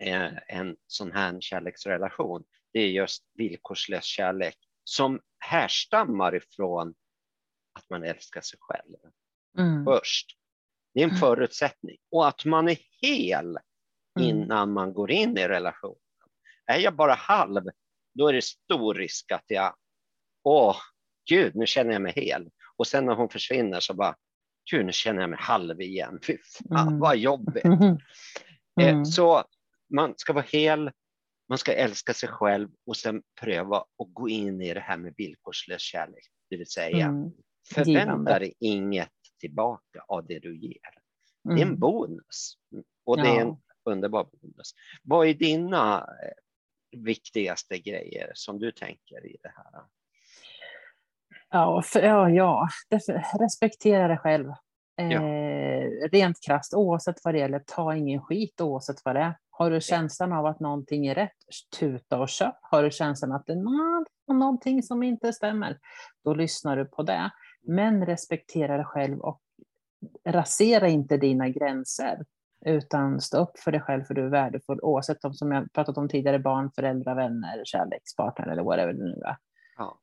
eh, 0.00 0.30
en 0.48 0.76
sån 0.86 1.12
här 1.12 1.40
kärleksrelation, 1.40 2.44
det 2.72 2.80
är 2.80 2.88
just 2.88 3.24
villkorslös 3.34 4.04
kärlek 4.04 4.56
som 4.84 5.20
härstammar 5.38 6.34
ifrån 6.34 6.94
att 7.74 7.90
man 7.90 8.04
älskar 8.04 8.40
sig 8.40 8.58
själv 8.62 8.96
mm. 9.58 9.84
först. 9.84 10.36
Det 10.94 11.00
är 11.00 11.04
en 11.04 11.10
mm. 11.10 11.20
förutsättning. 11.20 11.96
Och 12.10 12.28
att 12.28 12.44
man 12.44 12.68
är 12.68 12.78
hel 13.02 13.58
mm. 14.18 14.28
innan 14.28 14.72
man 14.72 14.92
går 14.92 15.10
in 15.10 15.38
i 15.38 15.48
relationen. 15.48 15.98
Är 16.66 16.78
jag 16.78 16.96
bara 16.96 17.14
halv, 17.14 17.62
då 18.14 18.28
är 18.28 18.32
det 18.32 18.44
stor 18.44 18.94
risk 18.94 19.32
att 19.32 19.44
jag, 19.46 19.74
åh, 20.44 20.76
gud, 21.28 21.56
nu 21.56 21.66
känner 21.66 21.92
jag 21.92 22.02
mig 22.02 22.12
hel. 22.16 22.50
Och 22.76 22.86
sen 22.86 23.06
när 23.06 23.14
hon 23.14 23.28
försvinner 23.28 23.80
så 23.80 23.94
bara, 23.94 24.16
gud, 24.70 24.86
nu 24.86 24.92
känner 24.92 25.20
jag 25.20 25.30
mig 25.30 25.38
halv 25.42 25.80
igen. 25.80 26.18
Fy 26.26 26.38
fan, 26.68 26.88
mm. 26.88 27.00
vad 27.00 27.16
jobbigt. 27.16 27.64
Eh, 28.80 28.88
mm. 28.88 29.04
Så 29.04 29.44
man 29.94 30.14
ska 30.16 30.32
vara 30.32 30.44
hel, 30.48 30.90
man 31.48 31.58
ska 31.58 31.72
älska 31.72 32.14
sig 32.14 32.28
själv 32.28 32.68
och 32.86 32.96
sen 32.96 33.22
pröva 33.40 33.76
att 33.76 34.12
gå 34.12 34.28
in 34.28 34.62
i 34.62 34.74
det 34.74 34.80
här 34.80 34.96
med 34.96 35.14
villkorslös 35.16 35.82
kärlek. 35.82 36.24
Det 36.50 36.56
vill 36.56 36.70
säga, 36.70 37.06
mm. 37.06 37.30
Förvänta 37.74 38.38
dig 38.38 38.54
inget 38.58 39.10
tillbaka 39.40 40.04
av 40.08 40.26
det 40.26 40.38
du 40.38 40.58
ger. 40.58 40.78
Det 41.44 41.50
är 41.50 41.56
en 41.56 41.62
mm. 41.62 41.78
bonus 41.78 42.54
och 43.04 43.16
det 43.16 43.28
ja. 43.28 43.36
är 43.36 43.40
en 43.40 43.56
underbar 43.84 44.24
bonus. 44.24 44.74
Vad 45.02 45.26
är 45.26 45.34
dina 45.34 45.98
eh, 45.98 47.00
viktigaste 47.00 47.78
grejer 47.78 48.32
som 48.34 48.58
du 48.58 48.72
tänker 48.72 49.26
i 49.26 49.36
det 49.42 49.52
här? 49.56 49.82
Ja, 51.50 51.82
för, 51.82 52.02
ja, 52.02 52.30
ja. 52.30 52.68
respektera 53.40 54.08
dig 54.08 54.18
själv. 54.18 54.52
Ja. 54.96 55.04
Eh, 55.04 56.08
rent 56.12 56.42
krasst, 56.46 56.74
oavsett 56.74 57.16
vad 57.24 57.34
det 57.34 57.38
gäller, 57.38 57.62
ta 57.66 57.96
ingen 57.96 58.20
skit 58.20 58.60
oavsett 58.60 58.96
vad 59.04 59.16
det 59.16 59.20
är. 59.20 59.38
Har 59.50 59.70
du 59.70 59.80
känslan 59.80 60.32
av 60.32 60.46
att 60.46 60.60
någonting 60.60 61.06
är 61.06 61.14
rätt, 61.14 61.32
tuta 61.78 62.18
och 62.18 62.28
kör. 62.28 62.52
Har 62.62 62.82
du 62.82 62.90
känslan 62.90 63.32
att 63.32 63.46
det 63.46 63.52
är 63.52 64.34
någonting 64.34 64.82
som 64.82 65.02
inte 65.02 65.32
stämmer, 65.32 65.78
då 66.24 66.34
lyssnar 66.34 66.76
du 66.76 66.84
på 66.84 67.02
det. 67.02 67.30
Men 67.64 68.06
respektera 68.06 68.76
dig 68.76 68.86
själv 68.86 69.20
och 69.20 69.40
rasera 70.28 70.88
inte 70.88 71.16
dina 71.16 71.48
gränser, 71.48 72.24
utan 72.66 73.20
stå 73.20 73.38
upp 73.38 73.58
för 73.58 73.72
dig 73.72 73.80
själv 73.80 74.04
för 74.04 74.14
du 74.14 74.24
är 74.24 74.30
värdefull, 74.30 74.78
oavsett 74.82 75.24
om, 75.24 75.34
som 75.34 75.52
jag 75.52 75.72
pratat 75.72 75.98
om 75.98 76.08
tidigare, 76.08 76.38
barn, 76.38 76.70
föräldrar, 76.74 77.14
vänner, 77.14 77.62
kärlekspartner 77.64 78.46
eller 78.46 78.62
whatever 78.62 78.92
det 78.92 79.04
nu 79.04 79.22
är. 79.24 79.36
Ja. 79.76 80.00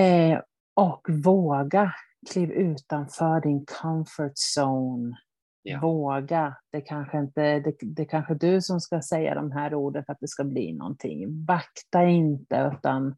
Eh, 0.00 0.40
och 0.74 1.06
våga 1.24 1.92
kliv 2.32 2.50
utanför 2.50 3.40
din 3.40 3.64
comfort 3.82 4.32
zone. 4.56 5.16
Ja. 5.62 5.80
Våga. 5.80 6.56
Det 6.72 6.80
kanske 6.80 7.18
inte 7.18 7.60
det, 7.60 7.74
det 7.80 8.04
kanske 8.04 8.34
du 8.34 8.62
som 8.62 8.80
ska 8.80 9.02
säga 9.02 9.34
de 9.34 9.52
här 9.52 9.74
orden 9.74 10.04
för 10.04 10.12
att 10.12 10.20
det 10.20 10.28
ska 10.28 10.44
bli 10.44 10.72
någonting. 10.72 11.44
Bakta 11.44 12.04
inte, 12.04 12.72
utan 12.74 13.16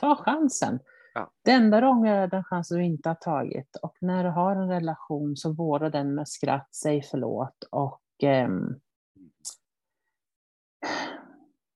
ta 0.00 0.16
chansen. 0.16 0.78
Ja. 1.14 1.30
Det 1.44 1.50
enda 1.50 1.80
du 1.80 1.86
ångrar 1.86 2.22
är 2.22 2.26
den 2.26 2.44
chans 2.44 2.68
du 2.68 2.84
inte 2.84 3.08
har 3.08 3.14
tagit. 3.14 3.76
Och 3.82 3.96
när 4.00 4.24
du 4.24 4.30
har 4.30 4.56
en 4.56 4.68
relation 4.68 5.36
så 5.36 5.52
vårda 5.52 5.90
den 5.90 6.14
med 6.14 6.28
skratt, 6.28 6.68
säg 6.74 7.02
förlåt 7.02 7.64
och 7.70 8.02
eh, 8.22 8.48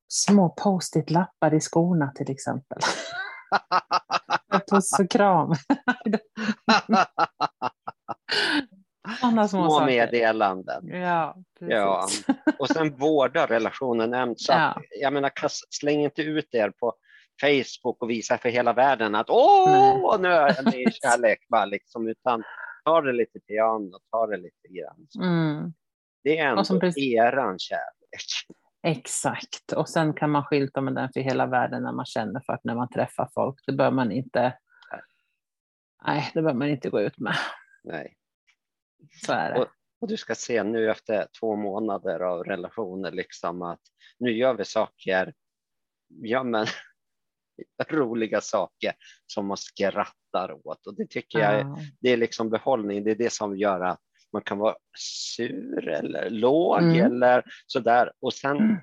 små 0.09 0.49
post-it-lappar 0.49 1.55
i 1.55 1.61
skorna 1.61 2.13
till 2.13 2.31
exempel. 2.31 2.79
Puss 4.71 4.99
och 5.01 5.11
kram. 5.11 5.55
Sådana 9.21 9.49
små, 9.49 9.71
små 9.71 9.87
meddelanden. 9.87 10.89
Ja, 10.89 11.37
ja, 11.61 12.09
Och 12.59 12.69
sen 12.69 12.97
vårda 12.97 13.47
relationen. 13.47 14.35
Så 14.37 14.53
ja. 14.53 14.81
jag 15.01 15.13
menar, 15.13 15.33
släng 15.71 16.01
inte 16.01 16.23
ut 16.23 16.55
er 16.55 16.71
på 16.71 16.95
Facebook 17.41 18.03
och 18.03 18.11
visa 18.11 18.39
för 18.39 18.49
hela 18.49 18.73
världen 18.73 19.15
att 19.15 19.31
åh, 19.31 20.21
nu 20.21 20.29
är 20.29 20.63
det 20.65 20.95
kärlek, 21.03 21.39
bara 21.49 21.65
liksom, 21.65 22.09
utan 22.09 22.43
ta 22.85 23.01
det 23.01 23.13
lite 23.13 23.41
piano, 23.41 23.99
ta 24.11 24.27
det 24.27 24.37
lite 24.37 24.69
grann. 24.69 25.07
Mm. 25.21 25.73
Det 26.23 26.39
är 26.39 26.49
ändå 26.49 26.81
precis... 26.81 27.15
eran 27.15 27.59
kärlek. 27.59 28.25
Exakt, 28.87 29.73
och 29.77 29.89
sen 29.89 30.15
kan 30.15 30.31
man 30.31 30.45
skylta 30.45 30.81
med 30.81 30.95
den 30.95 31.09
för 31.13 31.21
hela 31.21 31.47
världen 31.47 31.83
när 31.83 31.93
man 31.93 32.07
känner 32.07 32.41
för 32.47 32.53
att 32.53 32.65
när 32.65 32.75
man 32.75 32.91
träffar 32.91 33.29
folk, 33.35 33.61
det 33.67 33.73
bör 33.73 33.91
man 33.91 34.13
inte. 34.13 34.59
Nej, 36.07 36.31
det 36.35 36.43
bör 36.43 36.55
man 36.55 36.69
inte 36.69 36.91
gå 36.91 37.01
ut 37.01 37.19
med. 37.19 37.37
Nej. 37.85 38.17
Så 39.27 39.33
är 39.33 39.53
det. 39.53 39.61
Och, 39.61 39.69
och 40.01 40.09
du 40.09 40.17
ska 40.17 40.35
se 40.35 40.63
nu 40.63 40.91
efter 40.91 41.27
två 41.41 41.57
månader 41.57 42.21
av 42.21 42.45
relationer 42.45 43.11
liksom 43.11 43.63
att 43.63 43.81
nu 44.19 44.33
gör 44.33 44.55
vi 44.55 44.65
saker. 44.65 45.35
Ja, 46.09 46.43
men 46.43 46.67
roliga 47.91 48.41
saker 48.41 48.93
som 49.27 49.47
man 49.47 49.57
skrattar 49.57 50.67
åt 50.67 50.87
och 50.87 50.95
det 50.97 51.07
tycker 51.07 51.39
jag 51.39 51.55
är, 51.55 51.67
det 52.01 52.13
är 52.13 52.17
liksom 52.17 52.51
behållning. 52.51 53.05
Det 53.05 53.11
är 53.11 53.15
det 53.15 53.33
som 53.33 53.57
gör 53.57 53.81
att 53.81 54.01
man 54.33 54.43
kan 54.43 54.59
vara 54.59 54.77
sur 54.99 55.89
eller 55.89 56.31
låg 56.31 56.83
mm. 56.83 57.07
eller 57.07 57.45
sådär 57.67 58.13
och 58.21 58.35
sen 58.35 58.57
mm. 58.57 58.77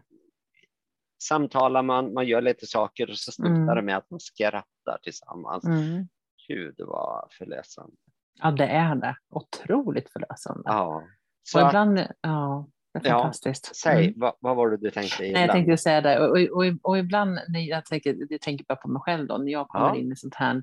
samtalar 1.23 1.83
man, 1.83 2.13
man 2.13 2.27
gör 2.27 2.41
lite 2.41 2.67
saker 2.67 3.09
och 3.09 3.17
så 3.17 3.31
slutar 3.31 3.55
mm. 3.55 3.75
det 3.75 3.81
med 3.81 3.97
att 3.97 4.09
man 4.09 4.19
skrattar 4.19 4.99
tillsammans. 5.03 5.65
Mm. 5.65 6.07
Gud 6.47 6.75
vad 6.77 7.27
förlösande. 7.31 7.95
Ja, 8.41 8.51
det 8.51 8.67
är 8.67 8.95
det. 8.95 9.15
Otroligt 9.29 10.09
förlösande. 10.09 10.63
Ja. 10.65 11.03
Så, 11.43 11.61
och 11.61 11.67
ibland, 11.67 12.07
ja, 12.21 12.67
fantastiskt. 12.93 13.67
Ja, 13.67 13.91
säg, 13.91 14.05
mm. 14.05 14.19
vad, 14.19 14.33
vad, 14.39 14.55
var 14.55 14.69
det 14.69 14.77
du 14.77 14.91
tänkte? 14.91 15.23
Nej, 15.23 15.41
jag 15.41 15.51
tänkte 15.51 15.77
säga 15.77 16.01
det. 16.01 16.19
Och, 16.19 16.37
och, 16.37 16.65
och 16.81 16.97
ibland, 16.97 17.39
när 17.47 17.59
jag 17.59 17.85
tänker, 17.85 18.17
jag 18.29 18.41
tänker 18.41 18.65
bara 18.65 18.75
på 18.75 18.87
mig 18.87 19.01
själv 19.01 19.27
då, 19.27 19.37
när 19.37 19.51
jag 19.51 19.67
kommer 19.67 19.87
ja. 19.87 19.95
in 19.95 20.11
i 20.11 20.15
sånt 20.15 20.35
här 20.35 20.61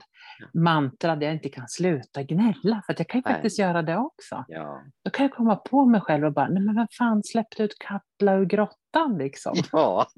mantra 0.55 1.17
där 1.17 1.27
jag 1.27 1.35
inte 1.35 1.49
kan 1.49 1.69
sluta 1.69 2.23
gnälla, 2.23 2.83
för 2.87 2.95
jag 2.99 3.09
kan 3.09 3.19
ju 3.19 3.23
nej. 3.25 3.35
faktiskt 3.35 3.59
göra 3.59 3.83
det 3.83 3.97
också. 3.97 4.45
Ja. 4.49 4.83
Då 5.05 5.11
kan 5.11 5.27
jag 5.27 5.35
komma 5.35 5.57
på 5.57 5.87
mig 5.87 6.01
själv 6.01 6.25
och 6.25 6.33
bara, 6.33 6.49
nej 6.49 6.62
men 6.62 6.75
vad 6.75 6.93
fan 6.93 7.23
släppte 7.23 7.62
ut 7.62 7.79
Katla 7.79 8.35
ur 8.35 8.45
grottan 8.45 9.19
liksom? 9.19 9.55
Ja. 9.73 10.07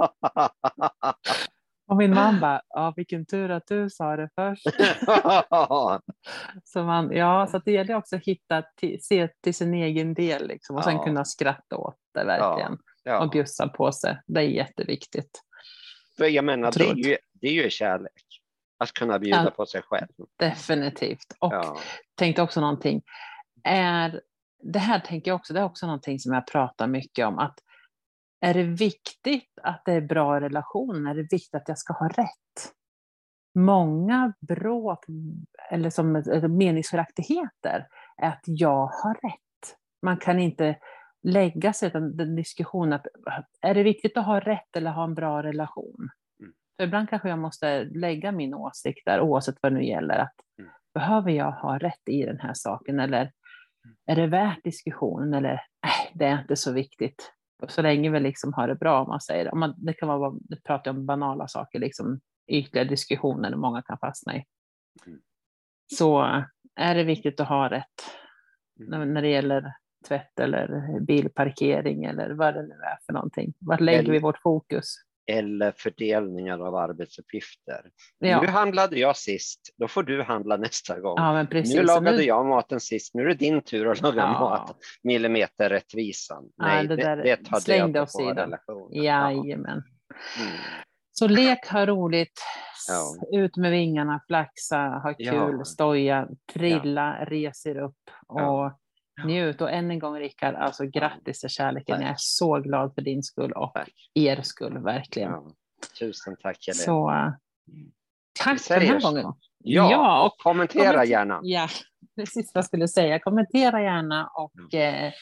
Och 1.90 1.96
min 1.96 2.14
man 2.14 2.40
bara, 2.40 2.62
ja 2.68 2.92
vilken 2.96 3.26
tur 3.26 3.50
att 3.50 3.66
du 3.66 3.90
sa 3.90 4.16
det 4.16 4.28
först. 4.34 4.62
så, 6.64 6.82
man, 6.82 7.12
ja, 7.12 7.46
så 7.46 7.58
det 7.58 7.72
gäller 7.72 7.94
också 7.94 8.16
att 8.16 8.24
hitta, 8.24 8.62
se 9.02 9.28
till 9.42 9.54
sin 9.54 9.74
egen 9.74 10.14
del 10.14 10.48
liksom, 10.48 10.76
och 10.76 10.82
ja. 10.82 10.84
sen 10.84 10.98
kunna 10.98 11.24
skratta 11.24 11.76
åt 11.76 11.96
det 12.14 12.24
verkligen. 12.24 12.78
Ja. 13.04 13.12
Ja. 13.12 13.24
Och 13.24 13.30
bjussa 13.30 13.68
på 13.68 13.92
sig, 13.92 14.20
det 14.26 14.40
är 14.40 14.44
jätteviktigt. 14.44 15.40
För 16.16 16.24
jag 16.24 16.44
menar, 16.44 16.72
det 16.72 16.84
är, 16.84 16.94
ju, 16.94 17.16
det 17.32 17.46
är 17.46 17.52
ju 17.52 17.70
kärlek. 17.70 18.24
Att 18.78 18.92
kunna 18.92 19.18
bjuda 19.18 19.44
ja, 19.44 19.50
på 19.50 19.66
sig 19.66 19.82
själv. 19.82 20.08
Definitivt. 20.38 21.36
Och 21.38 21.52
tänkte 22.14 22.42
också 22.42 22.60
någonting. 22.60 23.02
Är, 23.64 24.20
det 24.62 24.78
här 24.78 25.00
tänker 25.00 25.30
jag 25.30 25.36
också, 25.36 25.54
det 25.54 25.60
är 25.60 25.64
också 25.64 25.86
någonting 25.86 26.18
som 26.18 26.32
jag 26.34 26.46
pratar 26.46 26.86
mycket 26.86 27.26
om. 27.26 27.38
att 27.38 27.58
är 28.40 28.54
det 28.54 28.62
viktigt 28.62 29.58
att 29.62 29.82
det 29.84 29.92
är 29.92 30.00
bra 30.00 30.40
relationer? 30.40 31.10
Är 31.10 31.14
det 31.14 31.32
viktigt 31.32 31.54
att 31.54 31.68
jag 31.68 31.78
ska 31.78 31.92
ha 31.92 32.08
rätt? 32.08 32.74
Många 33.54 34.32
bråk 34.40 35.04
eller 35.70 35.90
som 35.90 36.12
meningsskiljaktigheter 36.58 37.86
är 38.16 38.28
att 38.28 38.42
jag 38.44 38.86
har 38.86 39.14
rätt. 39.14 39.76
Man 40.02 40.16
kan 40.16 40.38
inte 40.38 40.78
lägga 41.22 41.72
sig 41.72 41.88
utan 41.88 42.16
den 42.16 42.36
diskussionen 42.36 42.92
att 42.92 43.06
är 43.60 43.74
det 43.74 43.82
viktigt 43.82 44.16
att 44.16 44.26
ha 44.26 44.40
rätt 44.40 44.76
eller 44.76 44.90
ha 44.90 45.04
en 45.04 45.14
bra 45.14 45.42
relation? 45.42 46.08
Mm. 46.40 46.52
För 46.76 46.84
ibland 46.84 47.08
kanske 47.10 47.28
jag 47.28 47.38
måste 47.38 47.84
lägga 47.84 48.32
min 48.32 48.54
åsikt 48.54 49.02
där 49.04 49.20
oavsett 49.20 49.56
vad 49.62 49.72
det 49.72 49.78
nu 49.78 49.84
gäller. 49.84 50.18
Att, 50.18 50.34
mm. 50.58 50.70
Behöver 50.94 51.30
jag 51.30 51.52
ha 51.52 51.78
rätt 51.78 52.08
i 52.10 52.22
den 52.22 52.40
här 52.40 52.54
saken 52.54 53.00
eller 53.00 53.20
mm. 53.20 53.96
är 54.06 54.16
det 54.16 54.26
värt 54.26 54.64
diskussionen 54.64 55.34
eller 55.34 55.60
nej, 55.82 56.12
det 56.14 56.24
är 56.24 56.40
inte 56.40 56.56
så 56.56 56.72
viktigt 56.72 57.32
så 57.68 57.82
länge 57.82 58.10
vi 58.10 58.20
liksom 58.20 58.52
har 58.52 58.68
det 58.68 58.74
bra, 58.74 59.02
om 59.02 59.08
man 59.08 59.20
säger 59.20 59.52
om 59.52 59.60
man, 59.60 59.74
det. 59.76 59.92
kan 59.92 60.08
vara, 60.08 60.34
det 60.40 60.64
pratar 60.64 60.90
om 60.90 61.06
banala 61.06 61.48
saker, 61.48 61.78
liksom 61.78 62.20
ytliga 62.46 62.84
diskussioner 62.84 63.56
många 63.56 63.82
kan 63.82 63.98
fastna 63.98 64.36
i. 64.36 64.44
Mm. 65.06 65.20
Så 65.94 66.42
är 66.76 66.94
det 66.94 67.04
viktigt 67.04 67.40
att 67.40 67.48
ha 67.48 67.70
rätt 67.70 67.84
mm. 68.80 69.12
när, 69.12 69.22
det 69.22 69.28
gäller 69.28 69.72
tvätt 70.08 70.40
eller 70.40 71.00
bilparkering 71.00 72.04
eller 72.04 72.30
vad 72.30 72.54
det 72.54 72.62
nu 72.62 72.74
är 72.74 72.98
för 73.06 73.12
någonting. 73.12 73.52
Var 73.58 73.78
lägger 73.78 73.98
eller, 73.98 74.12
vi 74.12 74.18
vårt 74.18 74.42
fokus? 74.42 74.94
Eller 75.26 75.72
fördelningar 75.76 76.58
av 76.58 76.74
arbetsuppgifter. 76.74 77.90
Ja. 78.18 78.40
Nu 78.40 78.46
handlade 78.46 78.98
jag 78.98 79.16
sist, 79.16 79.60
då 79.76 79.88
får 79.88 80.02
du 80.02 80.22
handla 80.22 80.56
nästa 80.56 81.00
gång. 81.00 81.14
Ja, 81.16 81.46
nu 81.52 81.82
lagade 81.82 82.16
nu... 82.16 82.22
jag 82.22 82.46
maten 82.46 82.80
sist, 82.80 83.14
nu 83.14 83.22
är 83.22 83.26
det 83.26 83.34
din 83.34 83.62
tur 83.62 83.90
att 83.90 84.00
laga 84.00 84.22
ja. 84.22 84.32
mat. 84.32 84.76
Millimeterrättvisan. 85.02 86.44
Ja, 86.56 86.64
Nej, 86.64 86.86
det, 86.86 86.96
det, 86.96 87.14
det 87.14 87.36
tar 87.36 87.60
släng 87.60 87.92
det 87.92 88.02
åt 88.02 88.12
sidan. 88.12 88.54
Jajamän. 88.92 89.82
Mm. 90.38 90.52
Så 91.12 91.28
lek, 91.28 91.68
ha 91.68 91.86
roligt, 91.86 92.40
ut 93.32 93.56
med 93.56 93.70
vingarna, 93.70 94.20
flaxa, 94.26 94.76
ha 94.76 95.14
kul, 95.14 95.56
ja. 95.58 95.64
stoja, 95.64 96.28
trilla, 96.52 97.16
ja. 97.18 97.24
reser 97.24 97.78
upp 97.78 98.10
och 98.28 98.72
njut 99.24 99.60
och 99.60 99.70
än 99.70 99.90
en 99.90 99.98
gång 99.98 100.18
Rickard, 100.18 100.54
alltså 100.54 100.86
grattis 100.86 101.40
till 101.40 101.48
kärleken. 101.48 101.96
Tack. 101.96 102.04
Jag 102.04 102.10
är 102.10 102.16
så 102.18 102.58
glad 102.58 102.94
för 102.94 103.02
din 103.02 103.22
skull 103.22 103.52
och 103.52 103.72
tack. 103.74 103.92
er 104.14 104.42
skull, 104.42 104.78
verkligen. 104.78 105.30
Ja. 105.30 105.52
Tusen 105.98 106.36
tack 106.42 106.66
Helene. 106.66 106.84
Så 106.84 107.08
mm. 107.08 107.32
tack 108.44 108.60
för 108.60 108.80
den 108.80 108.88
här 108.88 109.00
gången. 109.00 109.32
Ja, 109.58 109.90
ja 109.90 110.26
och 110.26 110.38
kommentera 110.38 110.84
kommenter 110.84 111.10
gärna. 111.10 111.40
Ja, 111.42 111.68
det 112.16 112.26
sista 112.26 112.58
jag 112.58 112.64
skulle 112.64 112.88
säga. 112.88 113.18
Kommentera 113.18 113.82
gärna 113.82 114.26
och 114.26 114.74
mm. 114.74 114.94
eh, 115.06 115.12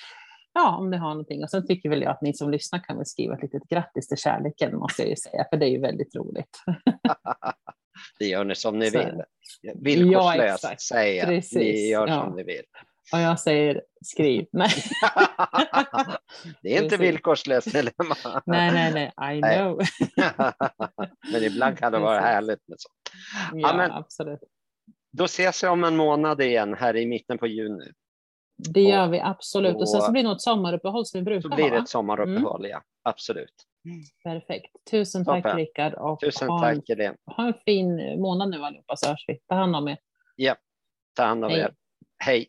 ja, 0.55 0.77
om 0.77 0.91
ni 0.91 0.97
har 0.97 1.09
någonting. 1.09 1.43
Och 1.43 1.51
sen 1.51 1.67
tycker 1.67 1.89
väl 1.89 2.03
jag 2.03 2.11
att 2.11 2.23
ni 2.23 2.35
som 2.35 2.51
lyssnar 2.51 2.79
kan 2.79 2.97
väl 2.97 3.07
skriva 3.07 3.35
ett 3.35 3.43
litet 3.43 3.69
grattis 3.69 4.09
till 4.09 4.19
kärleken, 4.19 4.77
måste 4.77 5.03
jag 5.03 5.09
ju 5.11 5.17
säga, 5.17 5.47
för 5.51 5.57
det 5.57 5.67
är 5.67 5.71
ju 5.71 5.81
väldigt 5.81 6.15
roligt. 6.15 6.63
det 8.19 8.27
gör 8.27 8.45
ni 8.45 8.55
som 8.55 8.79
ni 8.79 8.91
vill. 8.91 9.23
Villkorslöst 9.75 10.65
ja, 10.65 10.77
säger. 10.89 11.43
Ni 11.55 11.89
gör 11.89 12.09
ja. 12.09 12.25
som 12.25 12.37
ni 12.37 12.43
vill. 12.43 12.65
Och 13.13 13.19
jag 13.19 13.41
säger 13.41 13.83
skriv. 14.05 14.47
Nej. 14.53 14.71
det 16.63 16.77
är 16.77 16.83
inte 16.83 16.97
villkorslöst, 16.97 17.73
Helena. 17.73 18.43
nej, 18.47 18.73
nej, 18.73 19.13
nej, 19.17 19.39
I 19.39 19.41
know. 19.41 19.81
men 21.33 21.43
ibland 21.43 21.79
kan 21.79 21.93
det 21.93 21.99
vara 21.99 22.21
härligt 22.21 22.69
med 22.69 22.81
sånt. 22.81 22.95
Ja, 23.53 23.69
ja 23.69 23.77
men, 23.77 23.91
absolut. 23.91 24.41
Då 25.13 25.25
ses 25.25 25.65
vi 25.65 25.69
om 25.69 25.85
en 25.85 25.97
månad 25.97 26.41
igen 26.41 26.75
här 26.75 26.97
i 26.97 27.07
mitten 27.07 27.39
på 27.39 27.47
juni. 27.47 27.93
Det 28.57 28.83
gör 28.83 29.07
och, 29.07 29.15
vi 29.15 29.21
absolut. 29.21 29.77
Och 29.77 29.91
sen 29.91 30.01
så 30.01 30.13
blir 30.13 30.23
det 30.23 30.29
något 30.29 30.43
sommaruppehåll 30.43 31.07
som 31.07 31.21
vi 31.21 31.25
brukar 31.25 31.49
ha. 31.49 31.57
Så 31.57 31.63
blir 31.63 31.71
det 31.71 31.79
ett 31.79 31.89
sommaruppehåll, 31.89 32.61
mm. 32.61 32.71
ja. 32.71 32.83
Absolut. 33.03 33.55
Perfekt. 34.25 34.77
Tusen 34.91 35.25
tack 35.25 35.43
Toppen. 35.43 35.57
Rickard. 35.57 35.95
Och 35.95 36.21
Tusen 36.21 36.49
ha 36.49 36.61
tack 36.61 36.89
Helene. 36.89 37.17
Ha 37.37 37.47
en 37.47 37.55
fin 37.65 38.21
månad 38.21 38.51
nu 38.51 38.65
allihopa 38.65 38.97
så 38.97 39.09
hörs 39.09 39.25
vi. 39.27 39.39
Ta 39.49 39.55
hand 39.55 39.77
om 39.77 39.89
er. 39.89 39.99
Ja, 40.37 40.57
ta 41.17 41.25
hand 41.25 41.45
om 41.45 41.51
Hej. 41.51 41.61
er. 41.61 41.75
Hej. 42.19 42.47